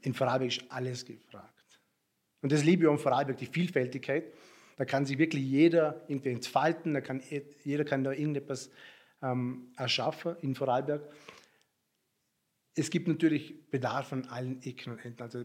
in 0.00 0.14
Vorarlberg 0.14 0.50
ist 0.50 0.64
alles 0.70 1.04
gefragt. 1.04 1.78
Und 2.40 2.52
das 2.52 2.64
liebe 2.64 2.84
ich 2.84 2.90
an 2.90 2.98
Vorarlberg, 2.98 3.36
die 3.36 3.46
Vielfältigkeit. 3.46 4.32
Da 4.78 4.84
kann 4.84 5.04
sich 5.04 5.18
wirklich 5.18 5.42
jeder 5.42 6.04
irgendwie 6.06 6.30
entfalten, 6.30 6.94
da 6.94 7.00
kann, 7.00 7.20
jeder 7.64 7.84
kann 7.84 8.04
da 8.04 8.12
irgendetwas 8.12 8.70
ähm, 9.20 9.72
erschaffen 9.76 10.36
in 10.40 10.54
Vorarlberg. 10.54 11.02
Es 12.76 12.88
gibt 12.88 13.08
natürlich 13.08 13.68
Bedarf 13.70 14.12
an 14.12 14.26
allen 14.26 14.62
Ecken 14.62 14.92
und 14.92 15.04
Enden. 15.04 15.20
Also 15.20 15.42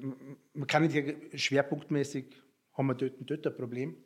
man 0.54 0.68
kann 0.68 0.84
nicht 0.86 1.42
schwerpunktmäßig, 1.42 2.28
haben 2.74 2.86
wir 2.86 2.94
dort 2.94 3.14
dort 3.22 3.48
ein 3.48 3.56
Problem. 3.56 3.98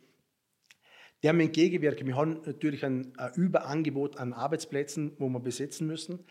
Der 1.21 1.29
haben 1.29 1.41
entgegenwirken. 1.41 2.07
Wir 2.07 2.15
haben 2.15 2.41
natürlich 2.45 2.85
ein, 2.85 3.11
ein 3.17 3.33
Überangebot 3.33 4.17
an 4.17 4.31
Arbeitsplätzen, 4.31 5.11
wo 5.19 5.27
wir 5.27 5.41
besetzen 5.41 5.87
müssen. 5.87 6.25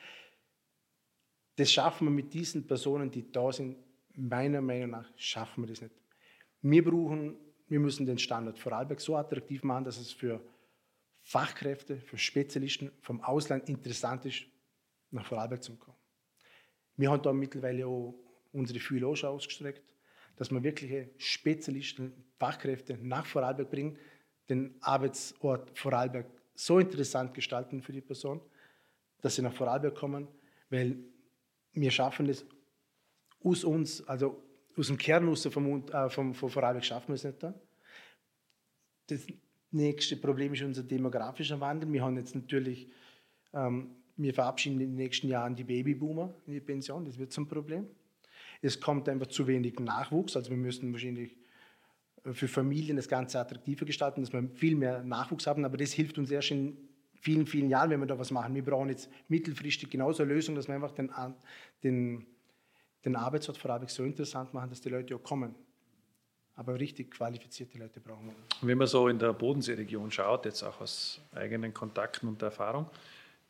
Das 1.56 1.70
schaffen 1.70 2.06
wir 2.06 2.12
mit 2.12 2.32
diesen 2.32 2.66
Personen, 2.66 3.10
die 3.10 3.30
da 3.30 3.52
sind. 3.52 3.76
Meiner 4.14 4.62
Meinung 4.62 4.90
nach 4.90 5.12
schaffen 5.16 5.64
wir 5.64 5.68
das 5.68 5.82
nicht. 5.82 5.94
Wir 6.62 6.82
brauchen 6.82 7.36
wir 7.68 7.80
müssen 7.80 8.06
den 8.06 8.18
Standort 8.18 8.58
Vorarlberg 8.58 9.00
so 9.00 9.16
attraktiv 9.16 9.62
machen, 9.62 9.84
dass 9.84 9.98
es 9.98 10.12
für 10.12 10.40
Fachkräfte, 11.22 12.00
für 12.00 12.18
Spezialisten 12.18 12.92
vom 13.00 13.20
Ausland 13.20 13.68
interessant 13.68 14.24
ist, 14.24 14.44
nach 15.10 15.26
Vorarlberg 15.26 15.62
zu 15.62 15.76
kommen. 15.76 15.96
Wir 16.96 17.10
haben 17.10 17.22
da 17.22 17.32
mittlerweile 17.32 17.86
auch 17.86 18.14
unsere 18.52 18.78
Fühle 18.78 19.06
auch 19.06 19.16
schon 19.16 19.30
ausgestreckt, 19.30 19.94
dass 20.36 20.50
wir 20.50 20.62
wirkliche 20.62 21.10
Spezialisten, 21.16 22.12
Fachkräfte 22.38 22.98
nach 23.02 23.26
Vorarlberg 23.26 23.70
bringen, 23.70 23.98
den 24.48 24.76
Arbeitsort 24.80 25.76
Vorarlberg 25.76 26.26
so 26.54 26.78
interessant 26.78 27.34
gestalten 27.34 27.82
für 27.82 27.92
die 27.92 28.00
Person, 28.00 28.40
dass 29.20 29.34
sie 29.34 29.42
nach 29.42 29.52
Vorarlberg 29.52 29.94
kommen, 29.94 30.28
weil 30.70 30.96
wir 31.72 31.90
schaffen 31.90 32.28
es 32.28 32.46
aus 33.42 33.64
uns, 33.64 34.06
also 34.06 34.42
aus 34.76 34.88
dem 34.88 34.98
Kern 34.98 35.28
raus 35.28 35.48
vom, 35.50 35.86
äh, 35.88 36.10
vom, 36.10 36.34
vom 36.34 36.50
Vorarlberg 36.50 36.84
schaffen 36.84 37.08
wir 37.08 37.14
es 37.14 37.24
nicht 37.24 37.42
da. 37.42 37.54
das 39.06 39.26
nächste 39.70 40.16
Problem 40.16 40.54
ist 40.54 40.62
unser 40.62 40.82
demografischer 40.82 41.60
Wandel. 41.60 41.92
Wir 41.92 42.02
haben 42.02 42.16
jetzt 42.16 42.34
natürlich, 42.34 42.88
ähm, 43.52 43.90
wir 44.16 44.34
verabschieden 44.34 44.80
in 44.80 44.90
den 44.90 44.96
nächsten 44.96 45.28
Jahren 45.28 45.54
die 45.54 45.64
Babyboomer 45.64 46.34
in 46.46 46.54
die 46.54 46.60
Pension, 46.60 47.04
das 47.04 47.18
wird 47.18 47.32
zum 47.32 47.48
Problem. 47.48 47.86
Es 48.62 48.80
kommt 48.80 49.08
einfach 49.08 49.26
zu 49.26 49.46
wenig 49.46 49.78
Nachwuchs, 49.78 50.36
also 50.36 50.50
wir 50.50 50.56
müssen 50.56 50.92
wahrscheinlich 50.92 51.36
äh, 52.24 52.32
für 52.32 52.48
Familien 52.48 52.96
das 52.96 53.08
Ganze 53.08 53.38
attraktiver 53.38 53.84
gestalten, 53.84 54.22
dass 54.22 54.32
wir 54.32 54.48
viel 54.54 54.76
mehr 54.76 55.02
Nachwuchs 55.02 55.46
haben, 55.46 55.64
aber 55.64 55.76
das 55.76 55.92
hilft 55.92 56.18
uns 56.18 56.30
erst 56.30 56.50
in 56.50 56.76
vielen, 57.20 57.46
vielen 57.46 57.68
Jahren, 57.68 57.90
wenn 57.90 58.00
wir 58.00 58.06
da 58.06 58.18
was 58.18 58.30
machen. 58.30 58.54
Wir 58.54 58.64
brauchen 58.64 58.88
jetzt 58.88 59.10
mittelfristig 59.28 59.90
genauso 59.90 60.22
eine 60.22 60.32
Lösung, 60.32 60.54
dass 60.54 60.68
wir 60.68 60.74
einfach 60.74 60.92
den, 60.92 61.10
den, 61.82 62.26
den 63.06 63.16
Arbeitsort 63.16 63.56
Vorarlberg 63.56 63.90
so 63.90 64.04
interessant 64.04 64.52
machen, 64.52 64.68
dass 64.68 64.80
die 64.80 64.88
Leute 64.88 65.14
auch 65.14 65.22
kommen. 65.22 65.54
Aber 66.56 66.78
richtig 66.78 67.12
qualifizierte 67.12 67.78
Leute 67.78 68.00
brauchen 68.00 68.26
wir. 68.26 68.34
Wenn 68.62 68.78
man 68.78 68.86
so 68.86 69.08
in 69.08 69.18
der 69.18 69.32
Bodenseeregion 69.32 70.10
schaut, 70.10 70.44
jetzt 70.46 70.62
auch 70.62 70.80
aus 70.80 71.20
eigenen 71.32 71.72
Kontakten 71.72 72.28
und 72.28 72.42
Erfahrung, 72.42 72.90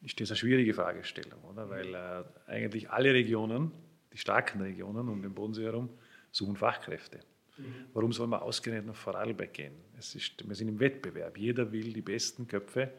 ist 0.02 0.20
das 0.20 0.30
eine 0.30 0.36
schwierige 0.36 0.74
Fragestellung, 0.74 1.40
oder? 1.44 1.70
Weil 1.70 1.94
äh, 1.94 2.24
eigentlich 2.46 2.90
alle 2.90 3.14
Regionen, 3.14 3.72
die 4.12 4.18
starken 4.18 4.60
Regionen 4.60 5.08
um 5.08 5.22
den 5.22 5.32
Bodensee 5.32 5.64
herum, 5.64 5.88
suchen 6.32 6.56
Fachkräfte. 6.56 7.20
Mhm. 7.56 7.86
Warum 7.94 8.12
soll 8.12 8.26
man 8.26 8.40
ausgerechnet 8.40 8.86
nach 8.86 8.96
Vorarlberg 8.96 9.54
gehen? 9.54 9.72
Es 9.98 10.14
ist, 10.14 10.46
wir 10.46 10.54
sind 10.54 10.68
im 10.68 10.80
Wettbewerb. 10.80 11.38
Jeder 11.38 11.72
will 11.72 11.92
die 11.92 12.02
besten 12.02 12.46
Köpfe 12.46 12.92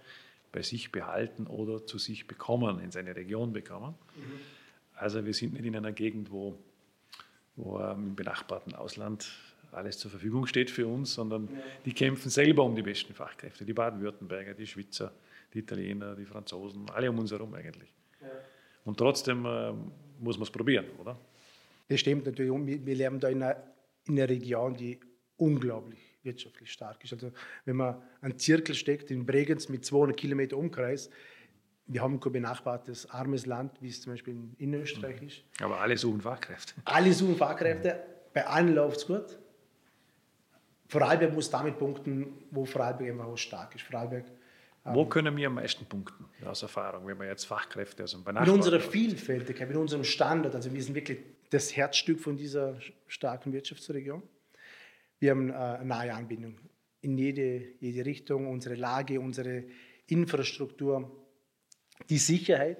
bei 0.52 0.62
sich 0.64 0.92
behalten 0.92 1.46
oder 1.46 1.86
zu 1.86 2.00
sich 2.00 2.26
bekommen, 2.26 2.80
in 2.80 2.92
seine 2.92 3.16
Region 3.16 3.54
bekommen. 3.54 3.94
Mhm. 4.16 4.57
Also 4.98 5.26
wir 5.26 5.34
sind 5.34 5.54
nicht 5.54 5.66
in 5.66 5.76
einer 5.76 5.92
Gegend, 5.92 6.32
wo, 6.32 6.58
wo 7.56 7.80
ähm, 7.80 8.10
im 8.10 8.16
benachbarten 8.16 8.74
Ausland 8.74 9.30
alles 9.72 9.98
zur 10.00 10.10
Verfügung 10.10 10.48
steht 10.48 10.72
für 10.72 10.88
uns, 10.88 11.14
sondern 11.14 11.50
die 11.86 11.94
kämpfen 11.94 12.30
selber 12.30 12.64
um 12.64 12.76
die 12.76 12.82
besten 12.82 13.14
Fachkräfte. 13.14 13.64
Die 13.64 13.74
Baden-Württemberger, 13.74 14.54
die 14.54 14.66
Schweizer, 14.66 15.14
die 15.54 15.60
Italiener, 15.60 16.16
die 16.16 16.26
Franzosen, 16.26 16.90
alle 16.90 17.10
um 17.10 17.20
uns 17.20 17.32
herum 17.32 17.54
eigentlich. 17.54 17.94
Ja. 18.22 18.28
Und 18.86 18.98
trotzdem 18.98 19.46
äh, 19.46 19.74
muss 20.20 20.38
man 20.38 20.44
es 20.44 20.52
probieren, 20.52 20.86
oder? 21.00 21.20
Das 21.90 22.00
stimmt 22.00 22.26
natürlich. 22.26 22.52
Wir 22.86 22.96
leben 22.96 23.20
da 23.20 23.30
in 23.30 23.44
einer, 23.44 23.64
in 24.08 24.18
einer 24.18 24.30
Region, 24.30 24.76
die 24.76 25.00
unglaublich 25.38 26.00
wirtschaftlich 26.24 26.72
stark 26.72 27.04
ist. 27.04 27.14
Also 27.14 27.32
wenn 27.66 27.76
man 27.76 28.02
einen 28.22 28.38
Zirkel 28.38 28.76
steckt 28.76 29.12
in 29.12 29.26
Bregenz 29.26 29.70
mit 29.70 29.86
200 29.86 30.18
Kilometer 30.18 30.58
Umkreis, 30.58 31.10
wir 31.88 32.02
haben 32.02 32.20
kein 32.20 32.34
benachbartes 32.34 33.10
armes 33.10 33.46
Land, 33.46 33.82
wie 33.82 33.90
es 33.90 34.02
zum 34.02 34.14
Beispiel 34.14 34.36
in 34.58 34.74
Österreich 34.74 35.22
ist. 35.22 35.44
Aber 35.62 35.80
alle 35.80 35.98
suchen 35.98 36.22
Fachkräfte. 36.22 36.74
Alle 36.86 37.14
suchen 37.14 37.38
Fachkräfte. 37.38 38.04
Bei 38.34 38.46
allen 38.46 38.76
läuft 38.76 38.98
es 38.98 39.08
gut. 39.08 39.40
Vorarlberg 40.90 41.34
muss 41.34 41.50
damit 41.50 41.78
punkten, 41.78 42.46
wo 42.52 42.66
Vorarlberg 42.66 43.10
immer 43.10 43.26
auch 43.26 43.38
stark 43.38 43.76
ist. 43.76 43.84
Vorarlberg, 43.84 44.26
wo 44.84 45.02
ähm, 45.02 45.10
können 45.10 45.36
wir 45.36 45.48
am 45.48 45.56
meisten 45.56 45.86
punkten 45.86 46.26
aus 46.46 46.62
Erfahrung, 46.62 47.08
wenn 47.08 47.20
wir 47.20 47.28
jetzt 47.28 47.46
Fachkräfte 47.46 48.04
aus 48.04 48.12
dem 48.12 48.24
Mit 48.24 48.50
unserer 48.50 48.80
Vielfältigkeit, 48.80 49.68
mit 49.68 49.78
unserem 49.78 50.04
Standard, 50.04 50.56
also 50.56 50.74
wir 50.74 50.82
sind 50.82 50.96
wirklich 50.96 51.20
das 51.50 51.76
Herzstück 51.76 52.20
von 52.20 52.38
dieser 52.38 52.78
starken 53.08 53.52
Wirtschaftsregion. 53.54 54.24
Wir 55.20 55.32
haben 55.32 55.50
äh, 55.50 55.54
eine 55.54 55.86
nahe 55.86 56.14
Anbindung 56.14 56.58
in 57.02 57.18
jede, 57.18 57.74
jede 57.80 58.06
Richtung, 58.06 58.48
unsere 58.48 58.76
Lage, 58.76 59.20
unsere 59.20 59.64
Infrastruktur, 60.08 61.12
die 62.10 62.18
Sicherheit 62.18 62.78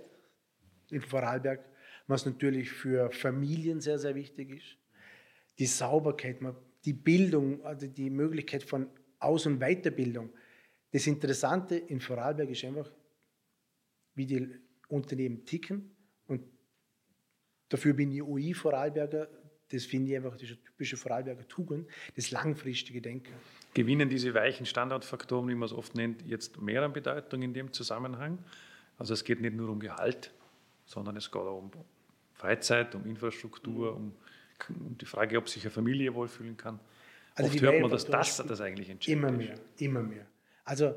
in 0.90 1.02
Vorarlberg, 1.02 1.64
was 2.08 2.26
natürlich 2.26 2.72
für 2.72 3.12
Familien 3.12 3.82
sehr, 3.82 4.00
sehr 4.00 4.16
wichtig 4.16 4.52
ist, 4.52 4.78
die 5.60 5.66
Sauberkeit, 5.66 6.38
die 6.86 6.94
Bildung, 6.94 7.64
also 7.66 7.88
die 7.88 8.10
Möglichkeit 8.10 8.64
von 8.64 8.90
Aus- 9.20 9.46
und 9.46 9.60
Weiterbildung. 9.60 10.30
Das 10.92 11.08
Interessante 11.08 11.76
in 11.76 12.00
Vorarlberg 12.00 12.50
ist 12.50 12.64
einfach, 12.64 12.90
wie 14.16 14.26
die 14.26 14.50
Unternehmen 14.88 15.46
ticken 15.46 15.92
und 16.28 16.44
dafür 17.70 17.94
bin 17.94 18.12
ich 18.12 18.24
UI 18.24 18.54
Vorarlberger, 18.54 19.28
das 19.70 19.86
finde 19.86 20.12
ich 20.12 20.18
einfach 20.18 20.38
diese 20.38 20.56
typische 20.64 20.96
Vorarlberger 20.96 21.46
Tugend, 21.48 21.90
das 22.16 22.32
langfristige 22.32 23.02
Denken. 23.02 23.34
Gewinnen 23.74 24.10
diese 24.10 24.34
weichen 24.34 24.66
Standardfaktoren, 24.66 25.50
wie 25.50 25.56
man 25.56 25.66
es 25.66 25.74
oft 25.74 25.94
nennt, 25.96 26.22
jetzt 26.26 26.62
mehr 26.62 26.84
an 26.84 26.94
Bedeutung 26.94 27.42
in 27.42 27.54
dem 27.54 27.74
Zusammenhang? 27.74 28.40
Also 28.98 29.14
es 29.14 29.24
geht 29.24 29.42
nicht 29.42 29.56
nur 29.56 29.70
um 29.70 29.80
Gehalt, 29.80 30.34
sondern 30.86 31.16
es 31.18 31.32
geht 31.32 31.42
auch 31.42 31.60
um 31.60 31.72
Freizeit, 32.34 32.94
um 32.96 33.06
Infrastruktur, 33.06 33.96
um, 33.96 34.16
um 34.70 34.98
die 34.98 35.06
Frage, 35.06 35.38
ob 35.38 35.50
sich 35.50 35.64
eine 35.64 35.72
Familie 35.72 36.14
wohlfühlen 36.14 36.58
kann. 36.58 36.80
Also 37.36 37.52
oft 37.52 37.62
hört 37.62 37.82
man, 37.82 37.92
dass 37.92 38.06
das, 38.06 38.38
das 38.38 38.62
eigentlich 38.62 38.90
entscheidend 38.90 39.24
Immer 39.24 39.32
mehr, 39.32 39.60
immer 39.78 40.02
mehr. 40.02 40.28
Also 40.64 40.96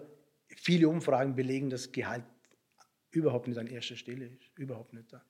viele 0.49 0.89
Umfragen 0.89 1.35
belegen, 1.35 1.69
dass 1.69 1.93
Gehalt 1.93 2.25
überhaupt 3.11 3.49
nicht 3.49 3.59
an 3.59 3.67
erster 3.67 3.97
Stelle 3.97 4.27
ist. 4.27 4.51
Überhaupt 4.57 4.93
nicht 4.93 5.13
da. 5.13 5.23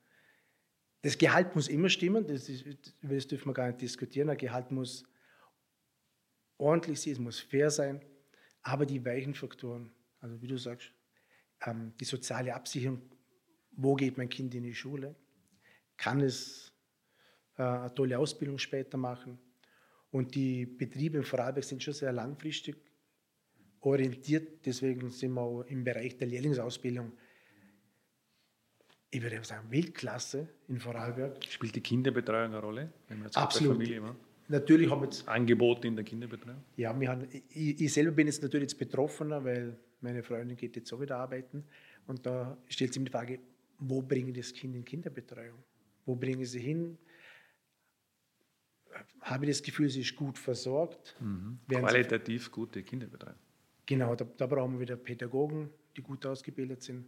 Das 1.02 1.16
Gehalt 1.16 1.54
muss 1.54 1.68
immer 1.68 1.88
stimmen, 1.88 2.26
das, 2.26 2.48
ist, 2.48 2.94
das 3.02 3.26
dürfen 3.26 3.48
wir 3.48 3.54
gar 3.54 3.68
nicht 3.68 3.80
diskutieren. 3.80 4.28
Ein 4.28 4.36
Gehalt 4.36 4.70
muss 4.70 5.04
ordentlich 6.58 7.00
sein, 7.00 7.14
es 7.14 7.18
muss 7.18 7.40
fair 7.40 7.70
sein, 7.70 8.04
aber 8.62 8.84
die 8.84 9.04
weichen 9.04 9.34
Faktoren, 9.34 9.90
also 10.20 10.40
wie 10.42 10.46
du 10.46 10.58
sagst, 10.58 10.92
ähm, 11.66 11.92
die 11.98 12.04
soziale 12.04 12.54
Absicherung, 12.54 13.02
wo 13.72 13.94
geht 13.94 14.18
mein 14.18 14.28
Kind 14.28 14.54
in 14.54 14.62
die 14.62 14.74
Schule, 14.74 15.14
kann 15.96 16.20
es 16.20 16.72
äh, 17.56 17.62
eine 17.62 17.94
tolle 17.94 18.18
Ausbildung 18.18 18.58
später 18.58 18.96
machen. 18.96 19.38
Und 20.10 20.34
die 20.34 20.66
Betriebe 20.66 21.18
in 21.18 21.24
Vorarlberg 21.24 21.64
sind 21.64 21.82
schon 21.82 21.94
sehr 21.94 22.12
langfristig 22.12 22.76
orientiert, 23.80 24.66
deswegen 24.66 25.10
sind 25.10 25.32
wir 25.32 25.40
auch 25.40 25.62
im 25.62 25.84
Bereich 25.84 26.16
der 26.16 26.26
Lehrlingsausbildung 26.26 27.12
ich 29.10 29.22
würde 29.22 29.42
sagen, 29.42 29.70
Weltklasse 29.70 30.48
in 30.68 30.78
Vorarlberg. 30.78 31.44
Spielt 31.44 31.74
die 31.74 31.80
Kinderbetreuung 31.80 32.44
eine 32.44 32.60
Rolle? 32.60 32.92
Absolut. 33.34 33.78
Natürlich 34.48 34.90
haben 34.90 35.00
wir 35.00 35.04
jetzt 35.06 35.28
Angebote 35.28 35.86
in 35.88 35.96
der 35.96 36.04
Kinderbetreuung. 36.04 36.62
Ja, 36.76 36.98
wir 36.98 37.08
haben, 37.08 37.26
ich, 37.30 37.80
ich, 37.80 37.92
selber 37.92 38.12
bin 38.12 38.26
jetzt 38.26 38.42
natürlich 38.42 38.70
jetzt 38.70 38.78
Betroffener, 38.78 39.44
weil 39.44 39.76
meine 40.00 40.22
Freundin 40.22 40.56
geht 40.56 40.76
jetzt 40.76 40.92
auch 40.92 41.00
wieder 41.00 41.16
arbeiten. 41.16 41.64
Und 42.06 42.24
da 42.26 42.56
stellt 42.68 42.92
sich 42.92 43.00
mir 43.00 43.06
die 43.06 43.12
Frage, 43.12 43.40
wo 43.78 44.02
bringe 44.02 44.30
ich 44.30 44.36
das 44.36 44.52
Kind 44.52 44.74
in 44.74 44.84
Kinderbetreuung? 44.84 45.58
Wo 46.04 46.14
bringe 46.14 46.42
ich 46.42 46.50
sie 46.50 46.60
hin? 46.60 46.98
Habe 49.20 49.44
ich 49.44 49.50
das 49.52 49.62
Gefühl, 49.62 49.88
sie 49.88 50.00
ist 50.00 50.16
gut 50.16 50.38
versorgt? 50.38 51.16
Mhm. 51.20 51.60
Qualitativ 51.68 52.50
gute 52.50 52.82
Kinderbetreuung. 52.82 53.38
Genau, 53.86 54.14
da, 54.14 54.24
da 54.24 54.46
brauchen 54.46 54.74
wir 54.74 54.80
wieder 54.80 54.96
Pädagogen, 54.96 55.70
die 55.96 56.02
gut 56.02 56.24
ausgebildet 56.26 56.82
sind 56.82 57.06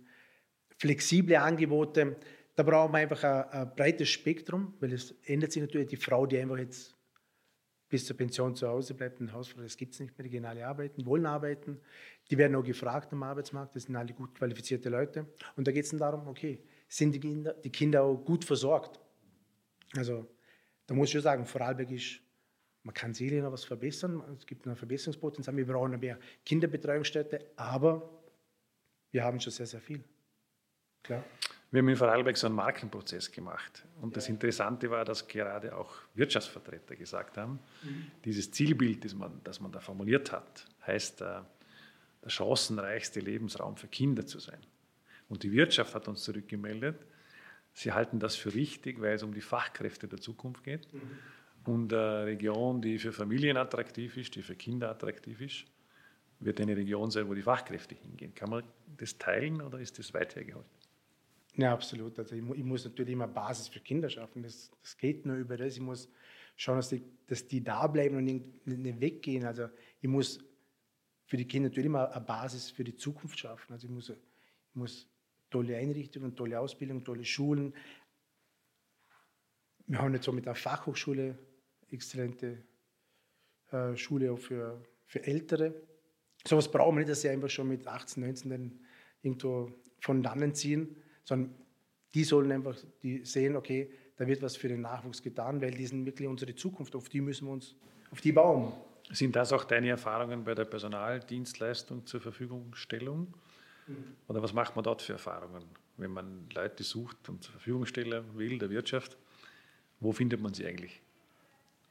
flexible 0.83 1.37
Angebote. 1.37 2.17
Da 2.57 2.63
brauchen 2.65 2.93
wir 2.93 2.99
einfach 2.99 3.23
ein, 3.23 3.45
ein, 3.51 3.75
breites 3.75 4.09
Spektrum, 4.09 4.75
weil 4.81 4.93
es 4.93 5.15
ändert 5.25 5.53
sich 5.53 5.63
natürlich 5.63 5.89
die 5.89 5.97
Frau, 5.97 6.27
die 6.27 6.39
einfach 6.39 6.59
jetzt 6.59 6.95
bis 7.89 8.05
zur 8.05 8.17
Pension 8.17 8.57
zu 8.57 8.67
Hause 8.67 8.95
bleibt, 8.95 9.21
ein 9.21 9.33
Hausfrau, 9.33 9.63
das 9.63 9.77
gibt 9.77 9.95
es 9.95 10.01
nicht 10.01 10.17
mehr, 10.17 10.25
die 10.25 10.31
gehen 10.31 10.45
alle 10.45 10.67
arbeiten, 10.67 11.05
wollen 11.07 11.27
arbeiten. 11.27 11.79
Die 12.33 12.39
werden 12.39 12.57
auch 12.57 12.65
gefragt 12.65 13.13
am 13.13 13.23
Arbeitsmarkt, 13.25 13.77
das 13.77 13.83
sind 13.83 13.95
alle 13.95 14.15
gut 14.15 14.35
qualifizierte 14.35 14.89
Leute. 14.89 15.27
Und 15.55 15.69
da 15.69 15.71
geht 15.71 15.85
es 15.85 15.91
dann 15.91 16.01
darum, 16.01 16.27
okay, 16.29 16.65
sind 16.89 17.15
die 17.15 17.21
Kinder, 17.21 17.53
die 17.53 17.69
Kinder 17.69 18.05
auch 18.05 18.17
gut 18.17 18.43
versorgt? 18.43 18.99
Also 19.95 20.27
da 20.87 20.95
muss 20.95 21.09
ich 21.09 21.13
schon 21.13 21.21
sagen, 21.21 21.45
Vorarlberg 21.45 21.91
ist, 21.91 22.21
man 22.85 22.95
kann 22.95 23.13
sicherlich 23.13 23.43
noch 23.43 23.53
was 23.53 23.65
verbessern, 23.65 24.23
es 24.35 24.47
gibt 24.47 24.65
noch 24.65 24.79
Verbesserungspotenzial, 24.79 25.55
wir 25.55 25.67
brauchen 25.67 25.93
noch 25.93 26.01
mehr 26.01 26.19
Kinderbetreuungsstätte, 26.47 27.51
aber 27.57 28.09
wir 29.11 29.23
haben 29.25 29.39
schon 29.39 29.53
sehr, 29.53 29.67
sehr 29.67 29.83
viel. 29.83 30.03
Klar. 31.03 31.23
Wir 31.71 31.83
haben 31.83 31.89
in 31.91 31.97
Vorarlberg 31.97 32.39
so 32.39 32.47
einen 32.47 32.57
Markenprozess 32.57 33.31
gemacht. 33.31 33.85
Und 34.01 34.17
das 34.17 34.31
Interessante 34.31 34.91
war, 34.91 35.05
dass 35.05 35.29
gerade 35.29 35.77
auch 35.77 35.97
Wirtschaftsvertreter 36.15 36.97
gesagt 36.97 37.37
haben, 37.37 37.59
mhm. 37.83 38.11
dieses 38.25 38.51
Zielbild, 38.51 39.05
das 39.05 39.15
man, 39.15 39.39
das 39.45 39.61
man 39.61 39.71
da 39.71 39.81
formuliert 39.81 40.33
hat, 40.33 40.67
heißt, 40.87 41.21
äh, 41.21 41.41
der 42.23 42.31
chancenreichste 42.31 43.21
Lebensraum 43.21 43.77
für 43.77 43.89
Kinder 43.89 44.27
zu 44.27 44.39
sein. 44.39 44.61
Und 45.29 45.43
die 45.43 45.53
Wirtschaft 45.53 45.95
hat 45.95 46.09
uns 46.09 46.23
zurückgemeldet, 46.23 47.07
sie 47.73 47.93
halten 47.93 48.19
das 48.19 48.37
für 48.37 48.55
richtig, 48.55 49.01
weil 49.01 49.15
es 49.15 49.23
um 49.23 49.33
die 49.33 49.41
Fachkräfte 49.41 50.07
der 50.09 50.21
Zukunft 50.21 50.63
geht. 50.63 50.93
Mhm. 50.93 51.01
Und 51.65 51.93
eine 51.93 52.27
Region, 52.27 52.83
die 52.83 52.99
für 52.99 53.13
Familien 53.13 53.57
attraktiv 53.57 54.17
ist, 54.17 54.35
die 54.35 54.43
für 54.43 54.57
Kinder 54.57 54.91
attraktiv 54.91 55.41
ist, 55.41 55.65
wird 56.41 56.61
eine 56.61 56.77
Region 56.77 57.11
sein, 57.11 57.29
wo 57.29 57.35
die 57.35 57.43
Fachkräfte 57.43 57.95
hingehen. 57.95 58.35
Kann 58.35 58.51
man 58.51 58.65
das 58.97 59.17
teilen 59.17 59.63
oder 59.63 59.79
ist 59.79 59.99
das 59.99 60.13
weit 60.13 60.35
hergeholt? 60.35 60.67
Ja, 61.57 61.73
absolut. 61.73 62.19
Also 62.19 62.35
ich, 62.35 62.43
ich, 62.43 62.65
muss 62.65 62.85
natürlich 62.85 63.13
immer 63.13 63.29
Basis 63.29 63.69
für 63.69 63.81
Kinder 63.81 64.09
schaffen. 64.09 64.43
Das, 64.43 64.71
das 64.83 64.97
geht 64.97 65.27
nur 65.27 65.37
über 65.37 65.57
das. 65.57 65.75
Ich 65.75 65.81
muss 65.81 66.09
schauen, 66.57 66.77
dass 66.77 66.89
die, 66.89 67.03
dass 67.27 67.47
die 67.47 67.63
da 67.63 67.87
bleiben 67.87 68.17
und 68.17 68.25
nicht, 68.25 68.67
nicht 68.67 69.01
weggehen. 69.01 69.45
Also 69.45 69.69
ich 70.01 70.09
muss 70.09 70.41
für 71.33 71.39
die 71.39 71.49
Kinder 71.49 71.71
natürlich 71.71 71.87
immer 71.87 72.13
eine 72.13 72.23
Basis 72.23 72.71
für 72.71 72.85
die 72.85 72.95
Zukunft 72.95 73.39
schaffen. 73.39 73.73
Also 73.73 73.87
ich 73.87 73.91
muss, 73.91 74.11
ich 74.11 74.75
muss 74.75 75.09
tolle 75.49 75.79
Einrichtungen, 75.79 76.37
tolle 76.37 76.61
Ausbildung, 76.61 77.03
tolle 77.05 77.25
Schulen. 77.25 77.73
Wir 79.87 79.99
haben 79.99 80.13
jetzt 80.13 80.27
so 80.27 80.33
mit 80.33 80.45
der 80.45 80.55
Fachhochschule 80.55 81.39
exzellente 81.89 82.63
äh, 83.71 83.97
Schule 83.97 84.31
auch 84.31 84.39
für, 84.39 84.85
für 85.07 85.27
Ältere. 85.27 85.75
sowas 86.47 86.71
brauchen 86.71 86.97
wir 86.97 86.99
nicht, 86.99 87.09
dass 87.09 87.23
sie 87.23 87.31
einfach 87.31 87.49
schon 87.49 87.69
mit 87.69 87.87
18, 87.87 88.23
19 88.23 88.51
dann 88.51 88.81
irgendwo 89.23 89.73
von 90.01 90.23
dannen 90.23 90.55
ziehen, 90.55 90.97
sondern 91.25 91.55
die 92.13 92.25
sollen 92.25 92.53
einfach 92.53 92.77
die 93.03 93.25
sehen, 93.25 93.57
okay, 93.57 93.91
da 94.17 94.27
wird 94.27 94.43
was 94.43 94.57
für 94.57 94.69
den 94.69 94.83
Nachwuchs 94.83 95.23
getan, 95.23 95.63
weil 95.63 95.71
die 95.71 95.87
sind 95.87 96.05
wirklich 96.05 96.29
unsere 96.29 96.55
Zukunft, 96.55 96.95
auf 96.95 97.09
die 97.09 97.23
müssen 97.23 97.47
wir 97.47 97.53
uns, 97.53 97.75
auf 98.11 98.21
die 98.21 98.33
bauen. 98.33 98.75
Sind 99.13 99.37
das 99.37 99.53
auch 99.53 99.65
deine 99.65 99.91
Erfahrungen 99.91 100.43
bei 100.43 100.55
der 100.55 100.65
Personaldienstleistung 100.65 102.07
zur 102.07 102.21
Verfügungstellung? 102.21 103.35
Mhm. 103.87 104.17
Oder 104.27 104.43
was 104.43 104.55
macht 104.55 104.75
man 104.75 104.83
dort 104.83 105.03
für 105.03 105.13
Erfahrungen, 105.13 105.65
wenn 105.99 106.11
man 106.11 106.49
Leute 106.55 106.83
sucht 106.83 107.29
und 107.29 107.45
zur 107.45 107.53
Verfügung 107.53 107.85
stellen 107.85 108.25
will, 108.37 108.59
der 108.59 108.71
Wirtschaft? 108.71 109.19
Wo 110.01 110.13
findet 110.13 110.41
man 110.41 110.55
sie 110.55 110.67
eigentlich? 110.67 111.03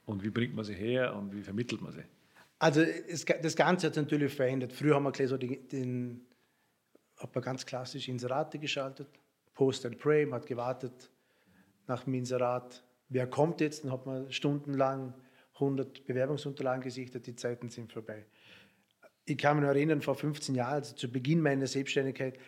Und 0.04 0.24
wie 0.24 0.30
bringt 0.30 0.54
man 0.54 0.64
sie 0.64 0.74
her 0.74 1.14
und 1.14 1.32
wie 1.32 1.42
vermittelt 1.42 1.80
man 1.80 1.92
sie? 1.92 2.02
Also 2.58 2.84
das 3.10 3.56
Ganze 3.56 3.86
hat 3.86 3.94
sich 3.94 4.02
natürlich 4.02 4.34
verändert. 4.34 4.72
Früher 4.72 4.96
haben 4.96 5.04
wir 5.04 5.12
gleich 5.12 5.28
so 5.28 5.36
den, 5.36 5.68
den 5.68 6.26
hat 7.18 7.34
man 7.34 7.42
ganz 7.42 7.64
klassisch 7.64 8.08
Inserate 8.08 8.58
geschaltet, 8.58 9.08
Post 9.54 9.86
and 9.86 9.98
Pray, 9.98 10.26
man 10.26 10.40
hat 10.40 10.46
gewartet 10.46 11.10
nach 11.86 12.04
dem 12.04 12.14
Inserat, 12.14 12.82
wer 13.08 13.28
kommt 13.28 13.60
jetzt, 13.60 13.84
dann 13.84 13.92
hat 13.92 14.06
man 14.06 14.30
stundenlang 14.32 15.14
100 15.62 16.04
Bewerbungsunterlagen 16.04 16.82
gesichtet, 16.82 17.26
die 17.26 17.34
Zeiten 17.34 17.70
sind 17.70 17.92
vorbei. 17.92 18.26
Ich 19.24 19.38
kann 19.38 19.56
mich 19.56 19.62
noch 19.62 19.74
erinnern, 19.74 20.02
vor 20.02 20.14
15 20.14 20.54
Jahren, 20.54 20.74
also 20.74 20.94
zu 20.94 21.10
Beginn 21.10 21.40
meiner 21.40 21.66
Selbstständigkeit, 21.66 22.38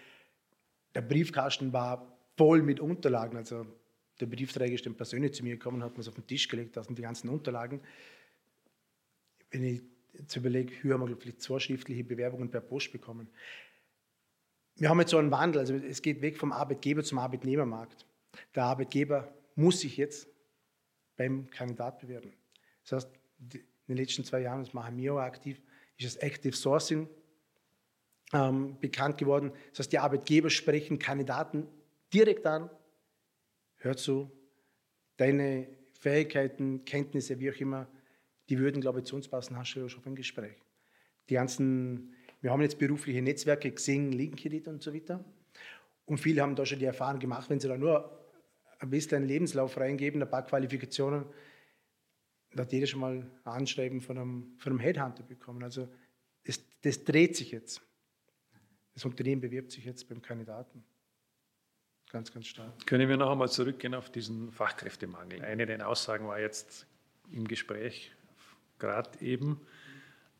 der 0.95 1.03
Briefkasten 1.03 1.73
war 1.73 2.19
voll 2.37 2.63
mit 2.63 2.81
Unterlagen. 2.81 3.37
Also 3.37 3.67
der 4.21 4.27
Briefträger 4.27 4.75
ist 4.75 4.87
dann 4.87 4.95
persönlich 4.95 5.35
zu 5.35 5.43
mir 5.43 5.57
gekommen 5.57 5.79
und 5.79 5.85
hat 5.85 5.95
mir 5.95 6.01
es 6.01 6.09
auf 6.09 6.15
den 6.15 6.27
Tisch 6.27 6.49
gelegt, 6.49 6.77
das 6.77 6.87
sind 6.87 6.99
die 6.99 7.03
ganzen 7.03 7.29
Unterlagen. 7.29 7.81
Wenn 9.51 9.65
ich 9.65 9.83
jetzt 10.13 10.37
überlege, 10.37 10.73
hier 10.83 10.95
haben 10.95 11.09
wir 11.09 11.17
vielleicht 11.17 11.43
zwei 11.43 11.59
schriftliche 11.59 12.05
Bewerbungen 12.05 12.51
per 12.51 12.61
Post 12.61 12.93
bekommen 12.93 13.29
wir 14.77 14.89
haben 14.89 15.01
jetzt 15.01 15.11
so 15.11 15.19
einen 15.19 15.31
Wandel, 15.31 15.61
also 15.61 15.75
es 15.75 16.03
geht 16.03 16.21
weg 16.21 16.37
vom 16.37 16.53
Arbeitgeber 16.53 17.05
zum 17.05 17.19
Arbeitnehmermarkt. 17.19 18.07
Der 18.55 18.65
Arbeitgeber 18.65 19.33
muss 19.55 19.81
sich 19.81 19.97
jetzt 19.97 20.29
beim 21.17 21.49
Kandidat 21.51 22.01
bewerben. 22.01 22.33
Das 22.85 23.05
heißt, 23.05 23.11
in 23.53 23.61
den 23.89 23.97
letzten 23.97 24.25
zwei 24.25 24.41
Jahren, 24.41 24.65
das 24.65 24.73
machen 24.73 24.97
wir 24.97 25.15
auch 25.15 25.19
aktiv, 25.19 25.61
ist 25.97 26.07
das 26.07 26.23
Active 26.23 26.55
Sourcing 26.55 27.09
ähm, 28.33 28.79
bekannt 28.81 29.19
geworden. 29.19 29.53
Das 29.71 29.81
heißt, 29.81 29.93
die 29.93 29.99
Arbeitgeber 29.99 30.51
sprechen 30.51 30.99
Kandidaten 30.99 31.67
direkt 32.13 32.47
an, 32.47 32.71
hör 33.77 33.97
zu, 33.97 34.31
deine 35.17 35.69
Fähigkeiten, 35.93 36.85
Kenntnisse, 36.85 37.39
wie 37.39 37.51
auch 37.51 37.57
immer, 37.57 37.89
die 38.49 38.59
würden, 38.59 38.81
glaube 38.81 39.01
ich, 39.01 39.07
zu 39.07 39.17
uns 39.17 39.29
passen, 39.29 39.57
hast 39.57 39.75
du 39.75 39.81
ja 39.81 39.89
schon 39.89 40.05
ein 40.05 40.17
Gespräch. 40.17 40.57
Die 41.29 41.35
ganzen 41.35 42.15
wir 42.45 42.51
haben 42.51 42.61
jetzt 42.61 42.79
berufliche 42.79 43.23
Netzwerke 43.23 43.71
gesehen, 43.71 44.13
LinkedIn 44.13 44.67
und 44.67 44.83
so 44.83 44.93
weiter. 44.93 45.25
Und 46.05 46.19
viele 46.19 46.43
haben 46.43 46.55
da 46.55 46.67
schon 46.67 46.79
die 46.79 46.85
Erfahrung 46.85 47.19
gemacht, 47.19 47.49
wenn 47.49 47.59
sie 47.59 47.69
da 47.69 47.79
nur 47.79 48.21
ein 48.81 48.91
bisschen 48.91 49.17
einen 49.17 49.29
Lebenslauf 49.29 49.79
reingeben, 49.79 50.23
ein 50.23 50.29
paar 50.29 50.45
Qualifikationen, 50.45 51.25
da 52.55 52.63
hat 52.63 52.73
jeder 52.73 52.87
schon 52.87 53.01
mal 53.01 53.13
ein 53.13 53.31
Anschreiben 53.45 54.01
von 54.01 54.19
einem, 54.19 54.55
von 54.59 54.73
einem 54.73 54.81
Headhunter 54.81 55.23
bekommen. 55.23 55.63
Also 55.63 55.89
das, 56.45 56.61
das 56.83 57.05
dreht 57.05 57.37
sich 57.37 57.51
jetzt. 57.51 57.83
Das 58.95 59.05
Unternehmen 59.05 59.41
bewirbt 59.41 59.73
sich 59.73 59.85
jetzt 59.85 60.09
beim 60.09 60.23
Kandidaten. 60.23 60.85
Ganz, 62.11 62.33
ganz 62.33 62.47
stark. 62.47 62.87
Können 62.87 63.09
wir 63.09 63.17
noch 63.17 63.31
einmal 63.31 63.49
zurückgehen 63.49 63.95
auf 63.95 64.09
diesen 64.11 64.53
Fachkräftemangel? 64.53 65.43
Eine 65.43 65.67
der 65.67 65.89
Aussagen 65.89 66.29
war 66.29 66.39
jetzt 66.39 66.87
im 67.33 67.49
Gespräch 67.49 68.13
gerade 68.79 69.11
eben, 69.21 69.61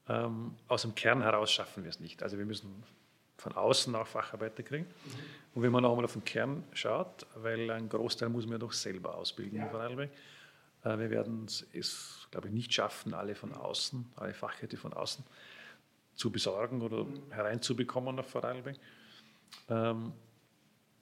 ähm, 0.09 0.55
aus 0.69 0.83
dem 0.83 0.95
Kern 0.95 1.23
heraus 1.23 1.51
schaffen 1.51 1.83
wir 1.83 1.91
es 1.91 1.99
nicht. 1.99 2.23
Also 2.23 2.39
wir 2.39 2.45
müssen 2.45 2.85
von 3.39 3.53
außen 3.53 3.95
auch 3.97 4.07
Facharbeiter 4.07 4.63
kriegen. 4.63 4.85
Mhm. 4.85 5.19
Und 5.55 5.63
wenn 5.63 5.73
man 5.73 5.83
noch 5.83 5.91
einmal 5.91 6.05
auf 6.05 6.13
den 6.13 6.25
Kern 6.25 6.65
schaut, 6.73 7.27
weil 7.37 7.71
ein 7.71 7.89
Großteil 7.89 8.29
muss 8.29 8.45
man 8.45 8.53
ja 8.53 8.59
doch 8.59 8.73
selber 8.73 9.17
ausbilden 9.17 9.59
ja. 9.59 9.65
in 9.65 9.71
Vorarlberg. 9.71 10.11
Äh, 10.85 10.99
wir 10.99 11.11
werden 11.11 11.47
es, 11.47 12.29
glaube 12.31 12.49
ich, 12.49 12.55
nicht 12.55 12.73
schaffen, 12.73 13.15
alle 13.15 13.35
von 13.35 13.53
außen, 13.53 14.05
alle 14.17 14.35
Fachkräfte 14.35 14.77
von 14.77 14.93
außen 14.93 15.25
zu 16.15 16.31
besorgen 16.31 16.83
oder 16.83 17.07
hereinzubekommen 17.31 18.15
nach 18.15 18.25
Vorarlberg. 18.25 18.77
Ähm, 19.69 20.13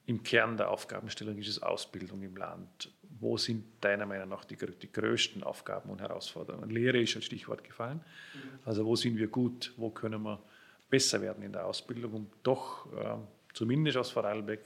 Im 0.06 0.22
Kern 0.22 0.56
der 0.56 0.70
Aufgabenstellung 0.70 1.36
ist 1.38 1.48
es 1.48 1.62
Ausbildung 1.62 2.22
im 2.22 2.36
Land. 2.36 2.90
Wo 3.20 3.36
sind 3.36 3.64
deiner 3.80 4.06
Meinung 4.06 4.30
nach 4.30 4.44
die, 4.44 4.56
die 4.56 4.90
größten 4.90 5.42
Aufgaben 5.42 5.90
und 5.90 6.00
Herausforderungen? 6.00 6.70
Lehre 6.70 7.00
ist 7.00 7.14
als 7.14 7.26
Stichwort 7.26 7.62
gefallen. 7.62 7.98
Mhm. 8.34 8.58
Also 8.64 8.84
wo 8.84 8.96
sind 8.96 9.16
wir 9.16 9.28
gut? 9.28 9.72
Wo 9.76 9.90
können 9.90 10.22
wir 10.22 10.42
besser 10.90 11.20
werden 11.20 11.42
in 11.42 11.52
der 11.52 11.66
Ausbildung, 11.66 12.12
um 12.12 12.26
doch 12.42 12.92
äh, 12.92 13.16
zumindest 13.52 13.96
aus 13.96 14.10
Vorarlberg 14.10 14.60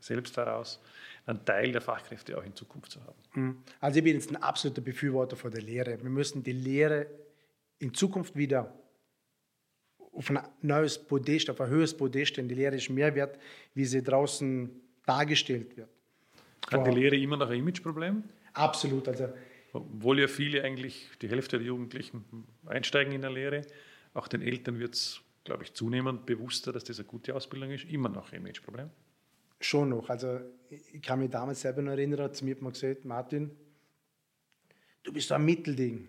selbst 0.00 0.36
heraus 0.36 0.80
einen 1.26 1.44
Teil 1.44 1.72
der 1.72 1.80
Fachkräfte 1.80 2.36
auch 2.36 2.44
in 2.44 2.54
Zukunft 2.54 2.92
zu 2.92 3.00
haben. 3.04 3.18
Mhm. 3.34 3.62
Also 3.80 3.98
ich 3.98 4.04
bin 4.04 4.14
jetzt 4.14 4.30
ein 4.30 4.36
absoluter 4.36 4.80
Befürworter 4.80 5.36
von 5.36 5.50
der 5.50 5.62
Lehre. 5.62 6.02
Wir 6.02 6.10
müssen 6.10 6.42
die 6.42 6.52
Lehre 6.52 7.06
in 7.78 7.94
Zukunft 7.94 8.36
wieder 8.36 8.72
auf 10.12 10.30
ein 10.30 10.38
neues 10.60 10.98
Podest, 10.98 11.48
auf 11.50 11.60
ein 11.60 11.68
höheres 11.68 11.96
Podest 11.96 12.32
stellen. 12.32 12.48
Die 12.48 12.54
Lehre 12.54 12.76
ist 12.76 12.90
mehr 12.90 13.14
wert, 13.14 13.38
wie 13.74 13.84
sie 13.84 14.02
draußen 14.02 14.70
dargestellt 15.06 15.76
wird. 15.76 15.88
Hat 16.70 16.86
die 16.86 16.90
Lehre 16.90 17.16
immer 17.16 17.36
noch 17.36 17.50
ein 17.50 17.58
Imageproblem? 17.58 18.24
Absolut. 18.52 19.08
Also, 19.08 19.28
Obwohl 19.72 20.20
ja 20.20 20.28
viele 20.28 20.62
eigentlich, 20.62 21.08
die 21.20 21.28
Hälfte 21.28 21.58
der 21.58 21.66
Jugendlichen 21.66 22.24
einsteigen 22.66 23.12
in 23.12 23.22
der 23.22 23.30
Lehre, 23.30 23.62
auch 24.14 24.28
den 24.28 24.42
Eltern 24.42 24.78
wird 24.78 24.94
es, 24.94 25.20
glaube 25.44 25.64
ich, 25.64 25.74
zunehmend 25.74 26.26
bewusster, 26.26 26.72
dass 26.72 26.84
das 26.84 26.98
eine 26.98 27.08
gute 27.08 27.34
Ausbildung 27.34 27.70
ist. 27.70 27.84
Immer 27.84 28.08
noch 28.08 28.32
ein 28.32 28.40
Imageproblem? 28.40 28.90
Schon 29.60 29.90
noch. 29.90 30.08
Also 30.08 30.40
ich 30.70 31.02
kann 31.02 31.20
mich 31.20 31.30
damals 31.30 31.60
selber 31.60 31.82
noch 31.82 31.92
erinnern, 31.92 32.32
zu 32.34 32.44
mir 32.44 32.54
hat 32.54 32.62
man 32.62 32.72
gesagt, 32.72 33.04
Martin, 33.04 33.50
du 35.02 35.12
bist 35.12 35.28
so 35.28 35.34
ein 35.34 35.44
Mittelding. 35.44 36.08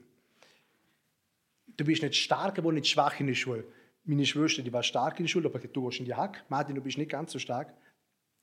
Du 1.75 1.85
bist 1.85 2.03
nicht 2.03 2.15
stark, 2.15 2.57
aber 2.59 2.71
nicht 2.71 2.87
schwach 2.87 3.19
in 3.19 3.27
der 3.27 3.33
Schule. 3.33 3.65
Meine 4.05 4.25
Schwester, 4.25 4.61
die 4.61 4.73
war 4.73 4.83
stark 4.83 5.19
in 5.19 5.25
der 5.25 5.29
Schule, 5.29 5.47
aber 5.47 5.59
du 5.59 5.85
gehst 5.85 5.99
in 5.99 6.05
die 6.05 6.13
Hack. 6.13 6.43
Martin, 6.49 6.75
du 6.75 6.81
bist 6.81 6.97
nicht 6.97 7.09
ganz 7.09 7.31
so 7.31 7.39
stark. 7.39 7.73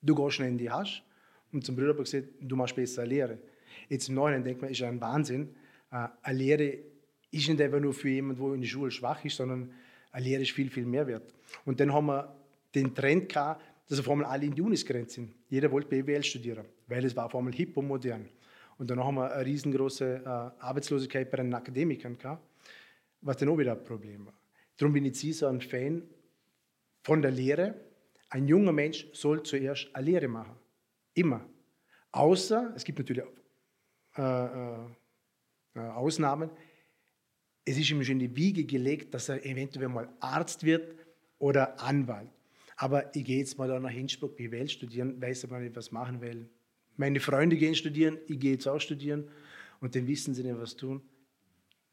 Du 0.03 0.15
gehst 0.15 0.37
schnell 0.37 0.49
in 0.49 0.59
die 0.59 0.71
Hasch. 0.71 1.05
Und 1.53 1.65
zum 1.65 1.77
Bruder 1.77 1.91
habe 1.91 2.03
ich 2.03 2.11
gesagt, 2.11 2.29
du 2.41 2.57
machst 2.57 2.75
besser 2.75 3.03
eine 3.03 3.11
Lehre. 3.11 3.39
Jetzt 3.89 4.09
im 4.09 4.15
Neuen 4.15 4.43
denkt 4.43 4.63
man, 4.63 4.71
ist 4.71 4.79
ja 4.79 4.89
ein 4.89 5.01
Wahnsinn. 5.01 5.55
Äh, 5.91 6.09
eine 6.23 6.39
Lehre 6.39 6.79
ist 7.31 7.49
nicht 7.49 7.61
einfach 7.61 7.81
nur 7.81 7.93
für 7.93 8.09
jemanden, 8.09 8.43
der 8.43 8.55
in 8.55 8.61
der 8.61 8.69
Schule 8.69 8.91
schwach 8.91 9.25
ist, 9.25 9.37
sondern 9.37 9.73
eine 10.13 10.25
Lehre 10.25 10.43
ist 10.43 10.53
viel, 10.53 10.71
viel 10.71 10.87
mehr 10.87 11.07
wert. 11.07 11.35
Und 11.65 11.81
dann 11.81 11.93
haben 11.93 12.07
wir 12.07 12.37
den 12.75 12.95
Trend 12.95 13.29
gehabt, 13.29 13.65
dass 13.89 13.99
auf 13.99 14.09
einmal 14.09 14.27
alle 14.27 14.47
in 14.47 14.55
die 14.55 14.63
Unis 14.63 14.85
gerannt 14.85 15.11
sind. 15.11 15.35
Jeder 15.49 15.71
wollte 15.71 15.89
BWL 15.89 16.23
studieren, 16.23 16.65
weil 16.87 17.05
es 17.05 17.17
war 17.17 17.27
auf 17.27 17.35
einmal 17.35 17.53
hip 17.53 17.77
und 17.77 17.89
modern. 17.89 18.29
Und 18.79 18.91
dann 18.91 19.03
haben 19.03 19.17
wir 19.17 19.31
eine 19.33 19.45
riesengroße 19.45 20.23
äh, 20.25 20.29
Arbeitslosigkeit 20.63 21.31
bei 21.31 21.39
den 21.39 21.53
Akademikern 21.53 22.17
gehabt, 22.17 22.43
was 23.21 23.37
dann 23.37 23.49
auch 23.49 23.59
wieder 23.59 23.73
ein 23.73 23.85
Problem 23.85 24.27
war. 24.27 24.35
Darum 24.77 24.93
bin 24.95 25.05
ich 25.05 25.37
so 25.37 25.47
ein 25.47 25.61
Fan 25.61 26.03
von 27.03 27.21
der 27.21 27.31
Lehre. 27.31 27.75
Ein 28.31 28.47
junger 28.47 28.73
Mensch 28.73 29.07
soll 29.13 29.43
zuerst 29.43 29.89
eine 29.93 30.07
Lehre 30.07 30.29
machen. 30.29 30.57
Immer. 31.15 31.45
Außer, 32.13 32.73
es 32.75 32.85
gibt 32.85 32.99
natürlich 32.99 33.25
äh, 34.17 34.23
äh, 34.23 34.77
äh, 35.75 35.81
Ausnahmen, 35.81 36.51
es 37.65 37.79
ist 37.79 37.91
ihm 37.91 38.03
schon 38.03 38.21
in 38.21 38.31
die 38.31 38.37
Wiege 38.37 38.65
gelegt, 38.65 39.15
dass 39.15 39.29
er 39.29 39.45
eventuell 39.45 39.89
mal 39.89 40.09
Arzt 40.21 40.65
wird 40.65 40.95
oder 41.39 41.81
Anwalt. 41.81 42.31
Aber 42.77 43.15
ich 43.15 43.25
gehe 43.25 43.39
jetzt 43.39 43.59
mal 43.59 43.69
da 43.69 43.79
nach 43.79 43.95
Innsbruck 43.95 44.37
BWL 44.37 44.69
studieren, 44.69 45.21
weiß 45.21 45.45
aber 45.45 45.59
nicht, 45.59 45.77
was 45.77 45.93
machen 45.93 46.21
will. 46.21 46.49
Meine 46.97 47.21
Freunde 47.21 47.57
gehen 47.57 47.75
studieren, 47.75 48.19
ich 48.27 48.39
gehe 48.39 48.53
jetzt 48.53 48.67
auch 48.67 48.81
studieren 48.81 49.31
und 49.81 49.95
dann 49.95 50.07
wissen 50.07 50.35
sie 50.35 50.43
nicht, 50.43 50.59
was 50.59 50.77
tun. 50.77 51.03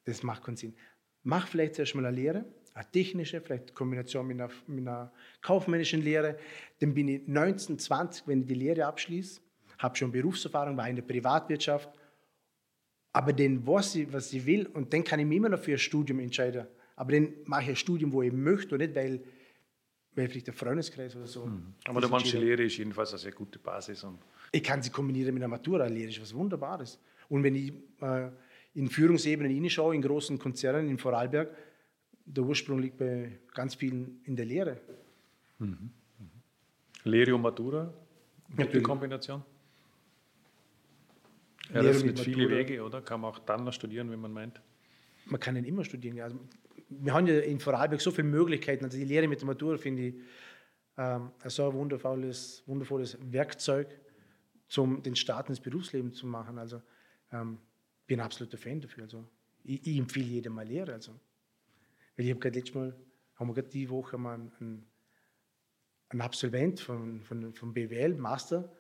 Das 0.06 0.24
macht 0.24 0.44
keinen 0.44 0.56
Sinn. 0.56 0.76
Mach 1.24 1.48
vielleicht 1.48 1.76
zuerst 1.76 1.96
mal 1.96 2.06
eine 2.06 2.16
Lehre, 2.16 2.46
eine 2.74 2.92
technische, 2.92 3.42
vielleicht 3.42 3.64
eine 3.64 3.74
Kombination 3.74 4.26
mit 4.28 4.40
einer, 4.40 4.50
mit 4.68 4.88
einer 4.88 5.12
kaufmännischen 5.42 6.02
Lehre. 6.02 6.38
Dann 6.80 6.94
bin 6.94 7.10
ich 7.10 7.28
19, 7.28 7.80
20, 7.80 8.28
wenn 8.28 8.42
ich 8.42 8.48
die 8.48 8.54
Lehre 8.54 8.86
abschließe, 8.86 9.42
habe 9.80 9.98
schon 9.98 10.12
Berufserfahrung, 10.12 10.78
war 10.78 10.90
in 10.90 10.96
der 10.96 11.04
Privatwirtschaft. 11.04 11.90
Aber 13.18 13.34
dann 13.34 13.66
weiß 13.66 13.96
ich, 13.96 14.14
was 14.14 14.32
ich 14.32 14.46
will 14.46 14.68
und 14.68 14.94
dann 14.94 15.04
kann 15.04 15.20
ich 15.20 15.26
mich 15.26 15.38
immer 15.38 15.50
noch 15.50 15.58
für 15.58 15.72
ein 15.72 15.80
Studium 15.80 16.20
entscheiden. 16.20 16.68
Aber 16.96 17.14
dann 17.14 17.34
mache 17.46 17.64
ich 17.64 17.70
ein 17.70 17.76
Studium, 17.76 18.14
wo 18.14 18.22
ich 18.22 18.32
möchte 18.32 18.76
und 18.76 18.82
nicht, 18.82 18.94
weil, 18.94 19.20
weil 20.14 20.30
vielleicht 20.30 20.46
der 20.46 20.54
Freundeskreis 20.54 21.16
oder 21.16 21.26
so. 21.26 21.48
Mhm. 21.48 21.74
Aber 21.86 22.00
der 22.00 22.12
manche 22.12 22.38
Lehre 22.38 22.62
ist 22.62 22.78
jedenfalls 22.78 23.10
eine 23.10 23.18
sehr 23.18 23.32
gute 23.32 23.58
Basis. 23.58 24.06
Ich 24.52 24.62
kann 24.62 24.84
sie 24.84 24.92
kombinieren 24.92 25.34
mit 25.34 25.42
einer 25.42 25.48
Matura. 25.48 25.88
Lehre 25.88 26.10
ist 26.10 26.22
was 26.22 26.32
Wunderbares. 26.32 27.00
Und 27.28 27.42
wenn 27.42 27.56
ich 27.56 27.74
äh, 28.02 28.30
in 28.76 28.88
Führungsebenen 28.88 29.52
hineinschaue, 29.52 29.96
in 29.96 30.04
großen 30.04 30.38
Konzernen 30.38 30.88
in 30.88 31.00
Vorarlberg, 31.00 31.50
der 32.24 32.44
Ursprung 32.44 32.78
liegt 32.78 33.00
bei 33.00 33.40
ganz 33.52 33.74
vielen 33.74 34.22
in 34.26 34.36
der 34.36 34.46
Lehre. 34.46 34.80
Mhm. 35.58 35.90
Mhm. 36.20 36.30
Lehre 37.04 37.34
und 37.34 37.42
Matura, 37.42 37.92
gute 38.56 38.80
Kombination? 38.84 39.42
Eröffnet 41.74 42.20
viele 42.20 42.50
Wege, 42.50 42.84
oder? 42.84 43.02
Kann 43.02 43.22
man 43.22 43.32
auch 43.32 43.40
dann 43.40 43.64
noch 43.64 43.74
studieren, 43.74 44.10
wenn 44.10 44.20
man 44.20 44.32
meint? 44.32 44.62
man 45.30 45.40
kann 45.40 45.56
nicht 45.56 45.68
immer 45.68 45.84
studieren. 45.84 46.20
Also, 46.20 46.40
wir 46.90 47.14
haben 47.14 47.28
ja 47.28 47.40
in 47.40 47.60
Vorarlberg 47.60 48.02
so 48.02 48.12
viele 48.12 48.28
Möglichkeiten. 48.28 48.86
Also 48.86 48.98
die 48.98 49.04
Lehre 49.04 49.28
mit 49.28 49.42
der 49.42 49.48
Matur 49.48 49.78
finde 49.78 50.04
ich 50.04 50.16
ähm, 50.98 51.32
so 51.46 51.70
ein 51.70 51.74
wundervolles, 51.74 52.64
wundervolles 52.66 53.18
Werkzeug, 53.22 53.88
um 54.78 55.04
den 55.04 55.16
Start 55.16 55.50
ins 55.50 55.60
Berufsleben 55.60 56.14
zu 56.14 56.26
machen. 56.28 56.58
Also 56.58 56.82
ähm, 57.32 57.58
bin 58.06 58.20
ein 58.20 58.26
absoluter 58.26 58.58
Fan 58.58 58.80
dafür. 58.80 59.04
Also 59.04 59.28
ich, 59.64 59.86
ich 59.86 59.98
empfehle 59.98 60.26
jedem 60.26 60.54
mal 60.54 60.66
Lehre. 60.66 60.94
Also. 60.94 61.12
Weil 62.16 62.26
ich 62.26 62.32
habe 62.32 62.40
gerade 62.40 62.58
letztes 62.58 62.76
Mal, 62.76 62.96
haben 63.36 63.50
wir 63.50 63.54
gerade 63.54 63.70
die 63.70 63.90
Woche 63.90 64.18
mal 64.18 64.36
einen, 64.36 64.88
einen 66.10 66.22
Absolvent 66.22 66.80
von, 66.80 67.22
von, 67.22 67.54
von 67.54 67.74
BWL, 67.74 68.16
Master, 68.16 68.72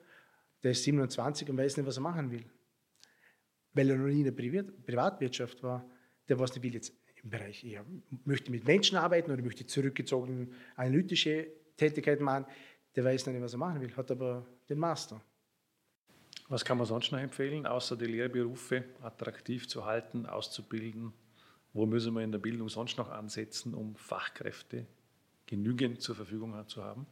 der 0.63 0.71
ist 0.71 0.83
27 0.83 1.49
und 1.49 1.57
weiß 1.57 1.75
nicht, 1.75 1.85
was 1.85 1.97
er 1.97 2.01
machen 2.01 2.31
will. 2.31 2.45
Weil 3.77 3.89
er 3.91 3.97
noch 3.97 4.07
nie 4.07 4.19
in 4.19 4.25
der 4.25 4.31
Privat 4.31 4.85
Privatwirtschaft 4.85 5.61
war. 5.63 5.85
Der 6.27 6.39
was 6.39 6.53
nicht 6.53 6.63
will 6.63 6.73
jetzt 6.73 6.93
im 7.23 7.29
Bereich, 7.29 7.63
ich 7.63 7.77
möchte 8.25 8.51
mit 8.51 8.65
Menschen 8.65 8.97
arbeiten 8.97 9.31
oder 9.31 9.41
möchte 9.41 9.65
zurückgezogen 9.65 10.53
analytische 10.75 11.47
Tätigkeit 11.75 12.19
machen. 12.19 12.45
Der 12.95 13.05
weiß 13.05 13.25
noch 13.25 13.33
nicht, 13.33 13.41
was 13.41 13.53
er 13.53 13.59
machen 13.59 13.81
will, 13.81 13.95
hat 13.95 14.11
aber 14.11 14.45
den 14.69 14.79
Master. 14.79 15.21
Was 16.49 16.63
kann 16.63 16.77
man 16.77 16.87
sonst 16.87 17.11
noch 17.11 17.19
empfehlen, 17.19 17.65
außer 17.65 17.97
die 17.97 18.05
Lehrberufe 18.05 18.83
attraktiv 19.01 19.67
zu 19.67 19.85
halten, 19.85 20.25
auszubilden? 20.25 21.13
Wo 21.73 21.85
müssen 21.85 22.13
wir 22.13 22.21
in 22.21 22.31
der 22.31 22.39
Bildung 22.39 22.69
sonst 22.69 22.97
noch 22.97 23.09
ansetzen, 23.09 23.73
um 23.73 23.95
Fachkräfte 23.95 24.87
genügend 25.45 26.01
zur 26.01 26.15
Verfügung 26.15 26.55
zu 26.67 26.83
haben? 26.83 27.05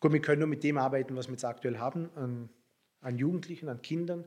Gut, 0.00 0.12
wir 0.12 0.20
können 0.20 0.40
nur 0.40 0.48
mit 0.48 0.62
dem 0.62 0.76
arbeiten, 0.76 1.16
was 1.16 1.26
wir 1.26 1.32
jetzt 1.32 1.44
aktuell 1.44 1.78
haben, 1.78 2.10
an, 2.14 2.50
an 3.00 3.16
Jugendlichen, 3.16 3.68
an 3.68 3.80
Kindern. 3.80 4.24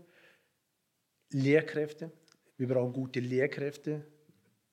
Lehrkräfte. 1.31 2.11
Wir 2.57 2.67
brauchen 2.67 2.93
gute 2.93 3.19
Lehrkräfte. 3.19 4.05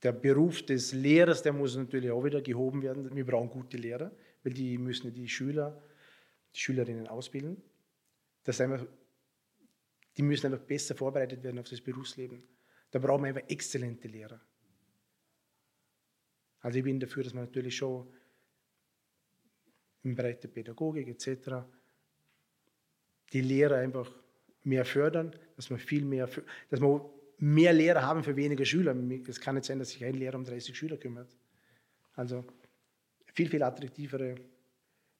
Der 0.02 0.12
Beruf 0.12 0.62
des 0.62 0.92
Lehrers, 0.92 1.42
der 1.42 1.52
muss 1.52 1.76
natürlich 1.76 2.10
auch 2.10 2.24
wieder 2.24 2.42
gehoben 2.42 2.82
werden. 2.82 3.14
Wir 3.14 3.24
brauchen 3.24 3.48
gute 3.48 3.76
Lehrer, 3.76 4.10
weil 4.42 4.52
die 4.52 4.78
müssen 4.78 5.12
die 5.12 5.28
Schüler, 5.28 5.82
die 6.54 6.60
Schülerinnen 6.60 7.06
ausbilden. 7.06 7.62
Das 8.44 8.60
einfach, 8.60 8.86
die 10.16 10.22
müssen 10.22 10.52
einfach 10.52 10.64
besser 10.64 10.94
vorbereitet 10.94 11.42
werden 11.42 11.58
auf 11.58 11.68
das 11.68 11.80
Berufsleben. 11.80 12.42
Da 12.90 12.98
brauchen 12.98 13.22
wir 13.22 13.28
einfach 13.28 13.48
exzellente 13.48 14.08
Lehrer. 14.08 14.40
Also 16.60 16.78
ich 16.78 16.84
bin 16.84 16.98
dafür, 16.98 17.24
dass 17.24 17.34
man 17.34 17.44
natürlich 17.44 17.76
schon 17.76 18.12
im 20.02 20.14
Bereich 20.14 20.38
der 20.40 20.48
Pädagogik 20.48 21.08
etc. 21.08 21.66
die 23.32 23.40
Lehrer 23.40 23.76
einfach 23.76 24.12
mehr 24.66 24.84
fördern, 24.84 25.34
dass 25.56 25.70
man 25.70 25.78
viel 25.78 26.04
mehr, 26.04 26.28
dass 26.70 26.80
man 26.80 27.00
mehr 27.38 27.72
Lehrer 27.72 28.02
haben 28.02 28.22
für 28.24 28.36
weniger 28.36 28.64
Schüler. 28.64 28.94
Es 29.26 29.40
kann 29.40 29.54
nicht 29.54 29.64
sein, 29.64 29.78
dass 29.78 29.90
sich 29.90 30.04
ein 30.04 30.14
Lehrer 30.14 30.36
um 30.36 30.44
30 30.44 30.76
Schüler 30.76 30.96
kümmert. 30.96 31.28
Also 32.14 32.44
viel, 33.32 33.48
viel 33.48 33.62
attraktivere 33.62 34.36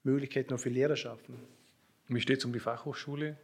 Möglichkeiten 0.02 0.54
auch 0.54 0.58
für 0.58 0.70
Lehrer 0.70 0.96
schaffen. 0.96 1.34
Wie 2.08 2.20
steht 2.20 2.38
es 2.38 2.44
um 2.44 2.52
die 2.52 2.60
Fachhochschule? 2.60 3.36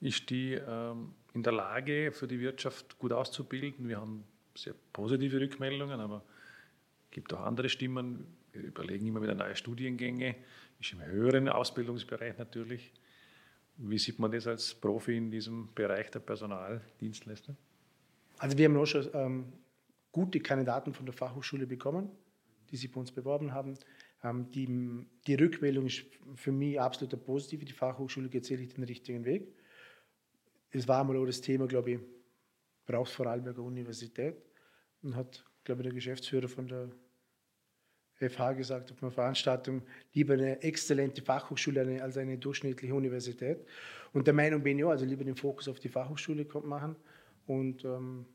Ist 0.00 0.30
die 0.30 0.54
ähm, 0.54 1.14
in 1.34 1.42
der 1.42 1.52
Lage, 1.52 2.12
für 2.12 2.26
die 2.26 2.40
Wirtschaft 2.40 2.98
gut 2.98 3.12
auszubilden? 3.12 3.88
Wir 3.88 3.98
haben 3.98 4.24
sehr 4.54 4.74
positive 4.92 5.40
Rückmeldungen, 5.40 6.00
aber 6.00 6.22
es 7.04 7.10
gibt 7.10 7.32
auch 7.34 7.40
andere 7.40 7.68
Stimmen. 7.68 8.26
Wir 8.52 8.62
überlegen 8.62 9.06
immer 9.06 9.22
wieder 9.22 9.34
neue 9.34 9.56
Studiengänge, 9.56 10.36
ist 10.80 10.92
im 10.92 11.04
höheren 11.04 11.48
Ausbildungsbereich 11.48 12.38
natürlich. 12.38 12.92
Wie 13.82 13.98
sieht 13.98 14.18
man 14.18 14.30
das 14.30 14.46
als 14.46 14.74
Profi 14.74 15.16
in 15.16 15.30
diesem 15.30 15.72
Bereich 15.74 16.10
der 16.10 16.20
Personaldienstleister? 16.20 17.56
Also 18.38 18.58
wir 18.58 18.66
haben 18.66 18.76
auch 18.76 18.86
schon 18.86 19.08
ähm, 19.14 19.52
gute 20.12 20.40
Kandidaten 20.40 20.92
von 20.92 21.06
der 21.06 21.14
Fachhochschule 21.14 21.66
bekommen, 21.66 22.10
die 22.70 22.76
sich 22.76 22.92
bei 22.92 23.00
uns 23.00 23.10
beworben 23.10 23.54
haben. 23.54 23.78
Ähm, 24.22 24.50
die, 24.50 25.06
die 25.26 25.34
Rückmeldung 25.34 25.86
ist 25.86 26.04
für 26.34 26.52
mich 26.52 26.78
absolut 26.78 27.24
positiv. 27.24 27.64
Die 27.64 27.72
Fachhochschule 27.72 28.28
geht 28.28 28.44
sicherlich 28.44 28.74
den 28.74 28.84
richtigen 28.84 29.24
Weg. 29.24 29.48
Es 30.72 30.86
war 30.86 31.00
einmal 31.00 31.16
auch 31.16 31.26
das 31.26 31.40
Thema, 31.40 31.66
glaube 31.66 31.92
ich, 31.92 32.00
braucht 32.84 33.10
Vorarlberger 33.10 33.62
Universität. 33.62 34.36
Und 35.02 35.16
hat, 35.16 35.42
glaube 35.64 35.80
ich, 35.80 35.84
der 35.84 35.94
Geschäftsführer 35.94 36.48
von 36.48 36.68
der 36.68 36.90
FH 38.28 38.52
gesagt 38.52 38.92
auf 38.92 39.02
einer 39.02 39.10
Veranstaltung, 39.10 39.82
lieber 40.12 40.34
eine 40.34 40.62
exzellente 40.62 41.22
Fachhochschule 41.22 42.02
als 42.02 42.16
eine 42.16 42.36
durchschnittliche 42.36 42.94
Universität. 42.94 43.64
Und 44.12 44.26
der 44.26 44.34
Meinung 44.34 44.62
bin 44.62 44.78
ich 44.78 44.84
auch, 44.84 44.90
also 44.90 45.04
lieber 45.04 45.24
den 45.24 45.36
Fokus 45.36 45.68
auf 45.68 45.80
die 45.80 45.88
Fachhochschule 45.88 46.46
machen 46.64 46.96
und 47.46 47.84
ähm, 47.84 48.26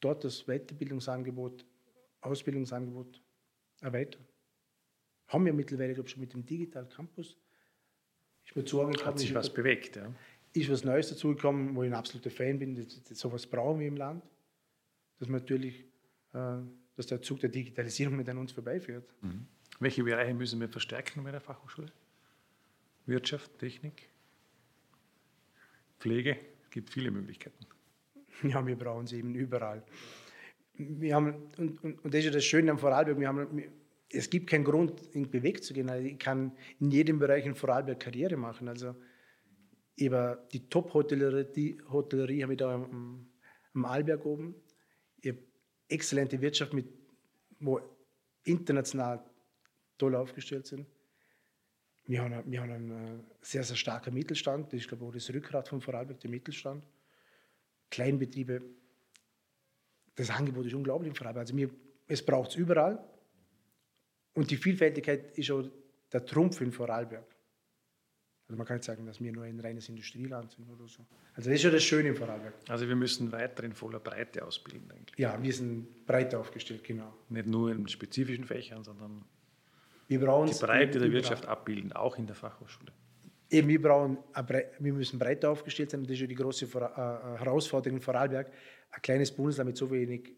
dort 0.00 0.24
das 0.24 0.44
Weiterbildungsangebot, 0.46 1.64
Ausbildungsangebot 2.20 3.20
erweitern 3.80 4.24
haben 5.32 5.46
wir 5.46 5.52
mittlerweile, 5.52 5.94
glaube 5.94 6.06
ich, 6.06 6.12
schon 6.12 6.20
mit 6.20 6.32
dem 6.34 6.44
Digital 6.44 6.86
Campus. 6.86 7.36
Mir 8.54 8.64
zugekommen. 8.64 9.06
Hat 9.06 9.18
sich 9.18 9.34
was 9.34 9.52
bewegt, 9.52 9.96
ja. 9.96 10.12
Ist 10.52 10.70
was 10.70 10.84
Neues 10.84 11.08
dazugekommen, 11.08 11.74
wo 11.74 11.82
ich 11.82 11.90
ein 11.90 11.94
absoluter 11.94 12.30
Fan 12.30 12.58
bin. 12.58 12.74
Das, 12.74 13.02
das, 13.02 13.18
sowas 13.18 13.46
brauchen 13.46 13.80
wir 13.80 13.88
im 13.88 13.96
Land. 13.96 14.22
Dass 15.18 15.28
man 15.28 15.40
natürlich, 15.40 15.86
äh, 16.34 16.58
dass 16.96 17.06
der 17.06 17.22
Zug 17.22 17.40
der 17.40 17.50
Digitalisierung 17.50 18.16
nicht 18.16 18.28
an 18.28 18.38
uns 18.38 18.52
vorbeiführt. 18.52 19.08
Mhm. 19.22 19.46
Welche 19.80 20.04
Bereiche 20.04 20.34
müssen 20.34 20.60
wir 20.60 20.68
verstärken 20.68 21.24
bei 21.24 21.30
der 21.30 21.40
Fachhochschule? 21.40 21.90
Wirtschaft, 23.06 23.58
Technik, 23.58 24.08
Pflege, 25.98 26.36
es 26.64 26.70
gibt 26.70 26.90
viele 26.90 27.10
Möglichkeiten. 27.10 27.66
Ja, 28.42 28.66
wir 28.66 28.76
brauchen 28.76 29.06
sie 29.06 29.18
eben 29.18 29.36
überall. 29.36 29.84
Wir 30.74 31.14
haben, 31.14 31.52
und, 31.58 31.84
und, 31.84 32.04
und 32.04 32.12
das 32.12 32.20
ist 32.20 32.24
ja 32.24 32.30
das 32.32 32.44
Schöne 32.44 32.72
am 32.72 32.78
Vorarlberg, 32.78 33.20
wir 33.20 33.28
haben, 33.28 33.62
es 34.08 34.28
gibt 34.30 34.50
keinen 34.50 34.64
Grund, 34.64 35.00
in 35.12 35.30
Beweg 35.30 35.62
zu 35.62 35.74
gehen. 35.74 35.88
Also 35.88 36.04
ich 36.04 36.18
kann 36.18 36.52
in 36.80 36.90
jedem 36.90 37.18
Bereich 37.18 37.46
in 37.46 37.54
Vorarlberg 37.54 38.00
Karriere 38.00 38.36
machen. 38.36 38.68
Also 38.68 38.96
über 39.96 40.46
die 40.52 40.68
Top-Hotellerie 40.68 41.78
Hotellerie 41.88 42.42
habe 42.42 42.54
ich 42.54 42.58
da 42.58 42.74
am, 42.74 43.28
am 43.74 43.84
Arlberg 43.84 44.24
oben. 44.26 44.54
Exzellente 45.92 46.40
Wirtschaft, 46.40 46.72
mit, 46.72 46.86
wo 47.60 47.80
international 48.44 49.24
toll 49.98 50.14
aufgestellt 50.14 50.66
sind. 50.66 50.86
Wir 52.04 52.22
haben, 52.22 52.50
wir 52.50 52.60
haben 52.60 52.72
einen 52.72 53.20
äh, 53.20 53.22
sehr, 53.40 53.62
sehr 53.62 53.76
starken 53.76 54.12
Mittelstand. 54.12 54.72
Das 54.72 54.80
ist, 54.80 54.88
glaube 54.88 55.04
ich, 55.04 55.08
auch 55.08 55.14
das 55.14 55.32
Rückgrat 55.32 55.68
von 55.68 55.80
Vorarlberg, 55.80 56.18
der 56.20 56.30
Mittelstand. 56.30 56.86
Kleinbetriebe. 57.90 58.62
Das 60.16 60.30
Angebot 60.30 60.66
ist 60.66 60.74
unglaublich 60.74 61.10
in 61.10 61.14
Vorarlberg. 61.14 61.44
Also 61.44 61.54
mir, 61.54 61.70
es 62.08 62.24
braucht 62.24 62.50
es 62.50 62.56
überall. 62.56 63.04
Und 64.34 64.50
die 64.50 64.56
Vielfältigkeit 64.56 65.38
ist 65.38 65.50
auch 65.50 65.64
der 66.12 66.24
Trumpf 66.24 66.60
in 66.60 66.72
Vorarlberg. 66.72 67.31
Also 68.52 68.58
man 68.58 68.66
kann 68.66 68.76
nicht 68.76 68.84
sagen, 68.84 69.06
dass 69.06 69.18
wir 69.18 69.32
nur 69.32 69.44
ein 69.44 69.58
reines 69.60 69.88
Industrieland 69.88 70.50
sind 70.50 70.68
oder 70.68 70.86
so. 70.86 71.06
Also 71.32 71.48
das 71.48 71.58
ist 71.58 71.64
ja 71.64 71.70
das 71.70 71.82
Schöne 71.82 72.10
in 72.10 72.14
Vorarlberg. 72.14 72.52
Also 72.68 72.86
wir 72.86 72.96
müssen 72.96 73.32
weiter 73.32 73.64
in 73.64 73.72
voller 73.72 73.98
Breite 73.98 74.44
ausbilden 74.44 74.90
eigentlich. 74.90 75.18
Ja, 75.18 75.42
wir 75.42 75.54
sind 75.54 76.04
breiter 76.04 76.38
aufgestellt, 76.38 76.84
genau. 76.84 77.14
Nicht 77.30 77.46
nur 77.46 77.72
in 77.72 77.88
spezifischen 77.88 78.44
Fächern, 78.44 78.84
sondern 78.84 79.24
wir 80.06 80.18
die 80.18 80.58
Breite 80.58 80.98
der 80.98 81.10
Wirtschaft 81.10 81.46
abbilden, 81.46 81.94
auch 81.94 82.18
in 82.18 82.26
der 82.26 82.34
Fachhochschule. 82.34 82.92
Eben, 83.48 83.68
wir, 83.68 83.80
brauchen, 83.80 84.18
wir 84.80 84.92
müssen 84.92 85.18
breiter 85.18 85.50
aufgestellt 85.50 85.90
sein. 85.90 86.02
Das 86.02 86.10
ist 86.10 86.20
ja 86.20 86.26
die 86.26 86.34
große 86.34 86.66
äh, 86.66 87.38
Herausforderung 87.38 87.96
in 87.96 88.02
Vorarlberg. 88.02 88.52
Ein 88.90 89.00
kleines 89.00 89.32
Bundesland 89.32 89.68
mit 89.68 89.78
so 89.78 89.90
wenig 89.90 90.36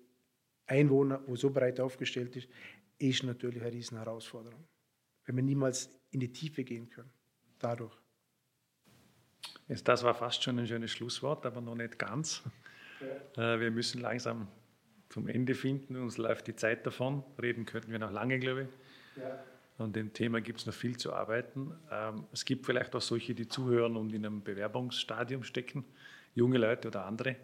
Einwohnern, 0.67 1.21
wo 1.27 1.35
so 1.35 1.51
breit 1.51 1.81
aufgestellt 1.81 2.37
ist, 2.37 2.49
ist 2.97 3.25
natürlich 3.25 3.61
eine 3.61 3.73
riesen 3.73 3.99
Herausforderung, 3.99 4.69
wenn 5.25 5.35
wir 5.35 5.43
niemals 5.43 5.91
in 6.13 6.21
die 6.21 6.33
Tiefe 6.33 6.63
gehen 6.63 6.89
können. 6.89 7.11
Dadurch. 7.59 8.04
Das 9.85 10.05
war 10.05 10.15
fast 10.15 10.43
schon 10.43 10.59
ein 10.59 10.67
schönes 10.67 10.91
Schlusswort, 10.91 11.47
aber 11.47 11.61
noch 11.61 11.75
nicht 11.75 11.99
ganz. 11.99 12.43
Ja. 13.37 13.55
Äh, 13.55 13.61
wir 13.61 13.71
müssen 13.71 14.01
langsam 14.01 14.49
zum 15.09 15.29
Ende 15.29 15.55
finden. 15.55 15.97
Uns 15.97 16.19
läuft 16.19 16.47
die 16.47 16.57
Zeit 16.57 16.87
davon. 16.87 17.23
Reden 17.41 17.67
könnten 17.67 17.93
wir 17.93 17.99
noch 17.99 18.11
lange, 18.11 18.39
glaube 18.39 18.63
ich. 18.63 19.23
Ja. 19.23 19.45
An 19.79 19.93
dem 19.93 20.13
Thema 20.13 20.41
gibt 20.41 20.61
es 20.61 20.67
noch 20.67 20.75
viel 20.75 20.97
zu 20.97 21.13
arbeiten. 21.13 21.73
Ähm, 21.91 22.25
es 22.33 22.45
gibt 22.45 22.67
vielleicht 22.67 22.95
auch 22.95 23.01
solche, 23.01 23.35
die 23.35 23.49
zuhören 23.49 23.97
und 23.97 24.13
in 24.13 24.25
einem 24.25 24.43
Bewerbungsstadium 24.43 25.43
stecken, 25.43 25.85
junge 26.35 26.59
Leute 26.59 26.89
oder 26.89 27.07
andere, 27.07 27.37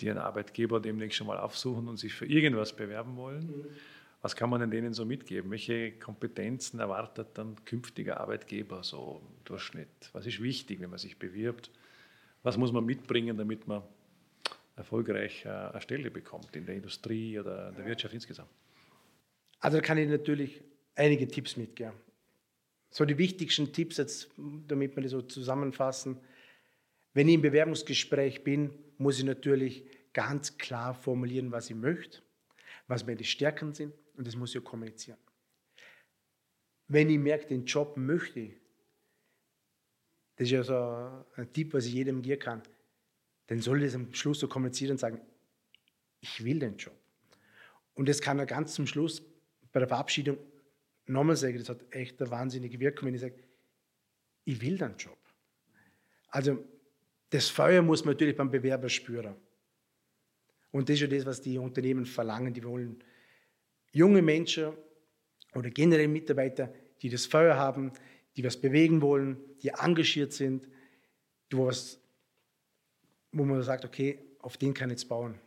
die 0.00 0.10
einen 0.10 0.18
Arbeitgeber 0.18 0.80
demnächst 0.80 1.18
schon 1.18 1.26
mal 1.26 1.38
aufsuchen 1.38 1.88
und 1.88 1.96
sich 1.96 2.12
für 2.12 2.26
irgendwas 2.26 2.74
bewerben 2.74 3.16
wollen. 3.16 3.46
Mhm. 3.46 3.66
Was 4.24 4.34
kann 4.34 4.48
man 4.48 4.58
denn 4.58 4.70
denen 4.70 4.94
so 4.94 5.04
mitgeben? 5.04 5.50
Welche 5.50 5.92
Kompetenzen 5.98 6.80
erwartet 6.80 7.28
dann 7.34 7.62
künftiger 7.66 8.22
Arbeitgeber 8.22 8.82
so 8.82 9.20
im 9.20 9.44
Durchschnitt? 9.44 10.08
Was 10.14 10.24
ist 10.24 10.40
wichtig, 10.40 10.80
wenn 10.80 10.88
man 10.88 10.98
sich 10.98 11.18
bewirbt? 11.18 11.70
Was 12.42 12.56
muss 12.56 12.72
man 12.72 12.86
mitbringen, 12.86 13.36
damit 13.36 13.68
man 13.68 13.82
erfolgreich 14.76 15.44
äh, 15.44 15.50
eine 15.50 15.82
Stelle 15.82 16.10
bekommt 16.10 16.56
in 16.56 16.64
der 16.64 16.74
Industrie 16.74 17.38
oder 17.38 17.70
der 17.72 17.84
Wirtschaft 17.84 18.14
insgesamt? 18.14 18.48
Also 19.60 19.76
da 19.76 19.82
kann 19.82 19.98
ich 19.98 20.08
natürlich 20.08 20.62
einige 20.94 21.28
Tipps 21.28 21.58
mitgeben. 21.58 21.92
So 22.88 23.04
die 23.04 23.18
wichtigsten 23.18 23.74
Tipps, 23.74 23.98
jetzt, 23.98 24.30
damit 24.66 24.96
wir 24.96 25.02
das 25.02 25.12
so 25.12 25.20
zusammenfassen. 25.20 26.16
Wenn 27.12 27.28
ich 27.28 27.34
im 27.34 27.42
Bewerbungsgespräch 27.42 28.42
bin, 28.42 28.70
muss 28.96 29.18
ich 29.18 29.24
natürlich 29.26 29.84
ganz 30.14 30.56
klar 30.56 30.94
formulieren, 30.94 31.52
was 31.52 31.68
ich 31.68 31.76
möchte, 31.76 32.22
was 32.86 33.04
meine 33.04 33.22
Stärken 33.22 33.74
sind 33.74 33.92
und 34.16 34.26
das 34.26 34.36
muss 34.36 34.54
ich 34.54 34.62
kommunizieren. 34.62 35.18
Wenn 36.88 37.10
ich 37.10 37.18
merke, 37.18 37.46
den 37.46 37.64
Job 37.64 37.96
möchte 37.96 38.40
ich, 38.40 38.54
das 40.36 40.46
ist 40.46 40.50
ja 40.50 40.62
so 40.62 41.24
ein 41.36 41.52
Tipp, 41.52 41.72
was 41.74 41.86
ich 41.86 41.94
jedem 41.94 42.22
geben 42.22 42.40
kann, 42.40 42.62
dann 43.46 43.60
soll 43.60 43.82
ich 43.82 43.86
das 43.86 43.94
am 43.94 44.12
Schluss 44.12 44.40
so 44.40 44.48
kommunizieren 44.48 44.92
und 44.92 44.98
sagen, 44.98 45.20
ich 46.20 46.44
will 46.44 46.58
den 46.58 46.76
Job. 46.76 46.98
Und 47.94 48.08
das 48.08 48.20
kann 48.20 48.38
er 48.38 48.46
ganz 48.46 48.74
zum 48.74 48.86
Schluss 48.86 49.22
bei 49.72 49.78
der 49.80 49.88
Verabschiedung 49.88 50.38
nochmal 51.06 51.36
sagen, 51.36 51.58
das 51.58 51.68
hat 51.68 51.84
echt 51.90 52.20
eine 52.20 52.30
wahnsinnige 52.30 52.80
Wirkung, 52.80 53.06
wenn 53.06 53.14
ich 53.14 53.20
sage, 53.20 53.36
ich 54.44 54.60
will 54.60 54.78
den 54.78 54.96
Job. 54.96 55.18
Also 56.28 56.64
das 57.30 57.48
Feuer 57.48 57.82
muss 57.82 58.04
man 58.04 58.14
natürlich 58.14 58.36
beim 58.36 58.50
Bewerber 58.50 58.88
spüren. 58.88 59.36
Und 60.70 60.88
das 60.88 60.94
ist 60.94 61.02
ja 61.02 61.06
das, 61.06 61.26
was 61.26 61.40
die 61.40 61.58
Unternehmen 61.58 62.04
verlangen. 62.04 62.52
Die 62.52 62.64
wollen 62.64 63.02
junge 63.94 64.20
Menschen 64.20 64.72
oder 65.54 65.70
generell 65.70 66.08
Mitarbeiter, 66.08 66.72
die 67.00 67.08
das 67.08 67.24
Feuer 67.24 67.56
haben, 67.56 67.92
die 68.36 68.44
was 68.44 68.60
bewegen 68.60 69.00
wollen, 69.00 69.38
die 69.62 69.68
engagiert 69.68 70.32
sind, 70.32 70.68
die 71.50 71.56
was, 71.56 72.00
wo 73.32 73.44
man 73.44 73.62
sagt, 73.62 73.84
okay, 73.84 74.18
auf 74.40 74.56
den 74.56 74.74
kann 74.74 74.90
ich 74.90 74.94
jetzt 74.94 75.08
bauen. 75.08 75.38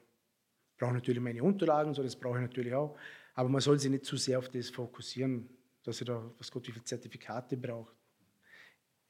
Ich 0.72 0.78
brauche 0.78 0.94
natürlich 0.94 1.22
meine 1.22 1.44
Unterlagen, 1.44 1.94
so 1.94 2.02
das 2.02 2.16
brauche 2.16 2.38
ich 2.38 2.42
natürlich 2.42 2.74
auch, 2.74 2.98
aber 3.34 3.50
man 3.50 3.62
soll 3.62 3.80
sich 3.80 3.92
nicht 3.92 4.06
zu 4.06 4.16
sehr 4.18 4.40
auf 4.40 4.50
das 4.50 4.70
fokussieren, 4.70 5.50
dass 5.84 6.00
er 6.02 6.06
da, 6.06 6.32
was 6.38 6.50
Gott, 6.50 6.68
wie 6.68 6.72
viele 6.72 6.86
Zertifikate 6.86 7.58
braucht. 7.58 7.94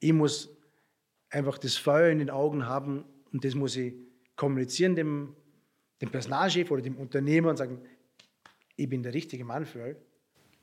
Ich 0.00 0.12
muss 0.12 0.48
einfach 1.30 1.58
das 1.58 1.76
Feuer 1.76 2.10
in 2.10 2.18
den 2.18 2.30
Augen 2.30 2.66
haben 2.66 3.04
und 3.32 3.44
das 3.44 3.54
muss 3.54 3.76
ich 3.76 3.94
kommunizieren 4.34 4.96
dem, 4.96 5.36
dem 6.00 6.10
Personalchef 6.10 6.70
oder 6.70 6.82
dem 6.82 6.96
Unternehmer 6.96 7.50
und 7.50 7.56
sagen, 7.56 7.82
ich 8.78 8.88
bin 8.88 9.02
der 9.02 9.12
richtige 9.12 9.44
Mann 9.44 9.66
für 9.66 9.82
euch. 9.82 9.96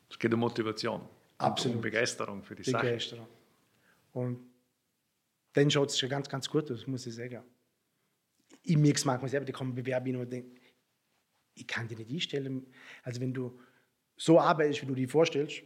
Es 0.10 0.18
geht 0.18 0.34
um 0.34 0.40
Motivation. 0.40 1.02
Absolut. 1.38 1.76
Um 1.76 1.82
Begeisterung 1.82 2.42
für 2.42 2.56
die 2.56 2.64
Begeisterung. 2.64 3.26
Sache. 3.26 3.38
Und 4.14 4.40
dann 5.52 5.70
schaut 5.70 5.90
es 5.90 6.00
schon 6.00 6.10
ganz, 6.10 6.30
ganz 6.30 6.50
gut 6.50 6.72
aus, 6.72 6.88
muss 6.88 7.06
ich 7.06 7.14
sagen. 7.14 7.44
Ich 8.64 8.78
merke 8.78 8.98
es 8.98 9.06
manchmal 9.06 9.30
selber, 9.30 9.46
die 9.46 9.52
kommen 9.52 9.76
bewerben 9.76 10.16
und 10.16 10.32
denken, 10.32 10.56
ich 11.56 11.68
kann 11.68 11.88
dir 11.90 11.98
nicht 11.98 12.10
einstellen. 12.10 12.66
Also 13.04 13.20
wenn 13.20 13.34
du 13.34 13.60
so 14.16 14.40
arbeitest, 14.40 14.84
wie 14.84 14.88
du 14.88 14.96
dir 14.96 15.10
vorstellst, 15.10 15.64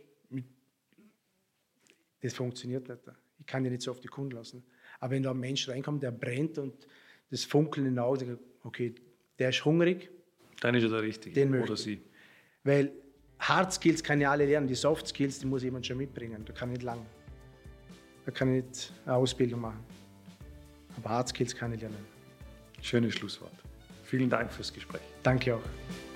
das 2.22 2.34
funktioniert 2.34 2.90
nicht. 2.90 3.02
Ich 3.38 3.46
kann 3.46 3.64
dir 3.64 3.70
nicht 3.70 3.84
so 3.84 3.92
auf 3.92 4.00
die 4.00 4.08
Kunden 4.08 4.32
lassen. 4.32 4.64
Aber 5.00 5.12
wenn 5.12 5.24
da 5.24 5.32
ein 5.32 5.40
Mensch 5.40 5.70
reinkommt, 5.70 6.02
der 6.02 6.12
brennt 6.12 6.58
und 6.58 6.88
das 7.30 7.44
Funkeln 7.46 7.86
in 7.86 7.94
den 7.94 8.00
Augen, 8.00 8.40
okay, 8.64 8.96
der 9.38 9.50
ist 9.50 9.64
hungrig. 9.64 10.10
Dann 10.62 10.74
ist 10.76 10.84
er 10.84 10.90
der 10.90 11.04
Richtige. 11.04 11.34
Den 11.36 11.52
möchte. 11.52 11.72
Oder 11.72 11.78
sie. 11.78 12.02
Weil 12.64 12.92
Hard 13.40 13.74
Skills 13.74 14.04
kann 14.04 14.20
ich 14.20 14.28
alle 14.28 14.46
lernen, 14.46 14.68
die 14.68 14.76
Soft 14.76 15.08
Skills, 15.08 15.40
die 15.40 15.46
muss 15.46 15.64
jemand 15.64 15.86
schon 15.86 15.98
mitbringen. 15.98 16.44
Da 16.46 16.54
kann 16.54 16.70
ich 16.70 16.78
nicht 16.78 16.84
lang. 16.84 17.06
Da 18.26 18.32
kann 18.32 18.54
ich 18.54 18.64
nicht 18.64 18.94
eine 19.06 19.16
Ausbildung 19.16 19.62
machen. 19.62 19.84
Aber 20.98 21.10
Hard 21.10 21.30
Skills 21.30 21.56
kann 21.56 21.74
ich 21.74 21.82
lernen. 21.82 22.06
Schönes 22.82 23.14
Schlusswort. 23.14 23.54
Vielen 24.04 24.30
Dank 24.30 24.52
fürs 24.52 24.74
Gespräch. 24.74 25.02
Danke 25.24 25.56
auch. 25.56 26.09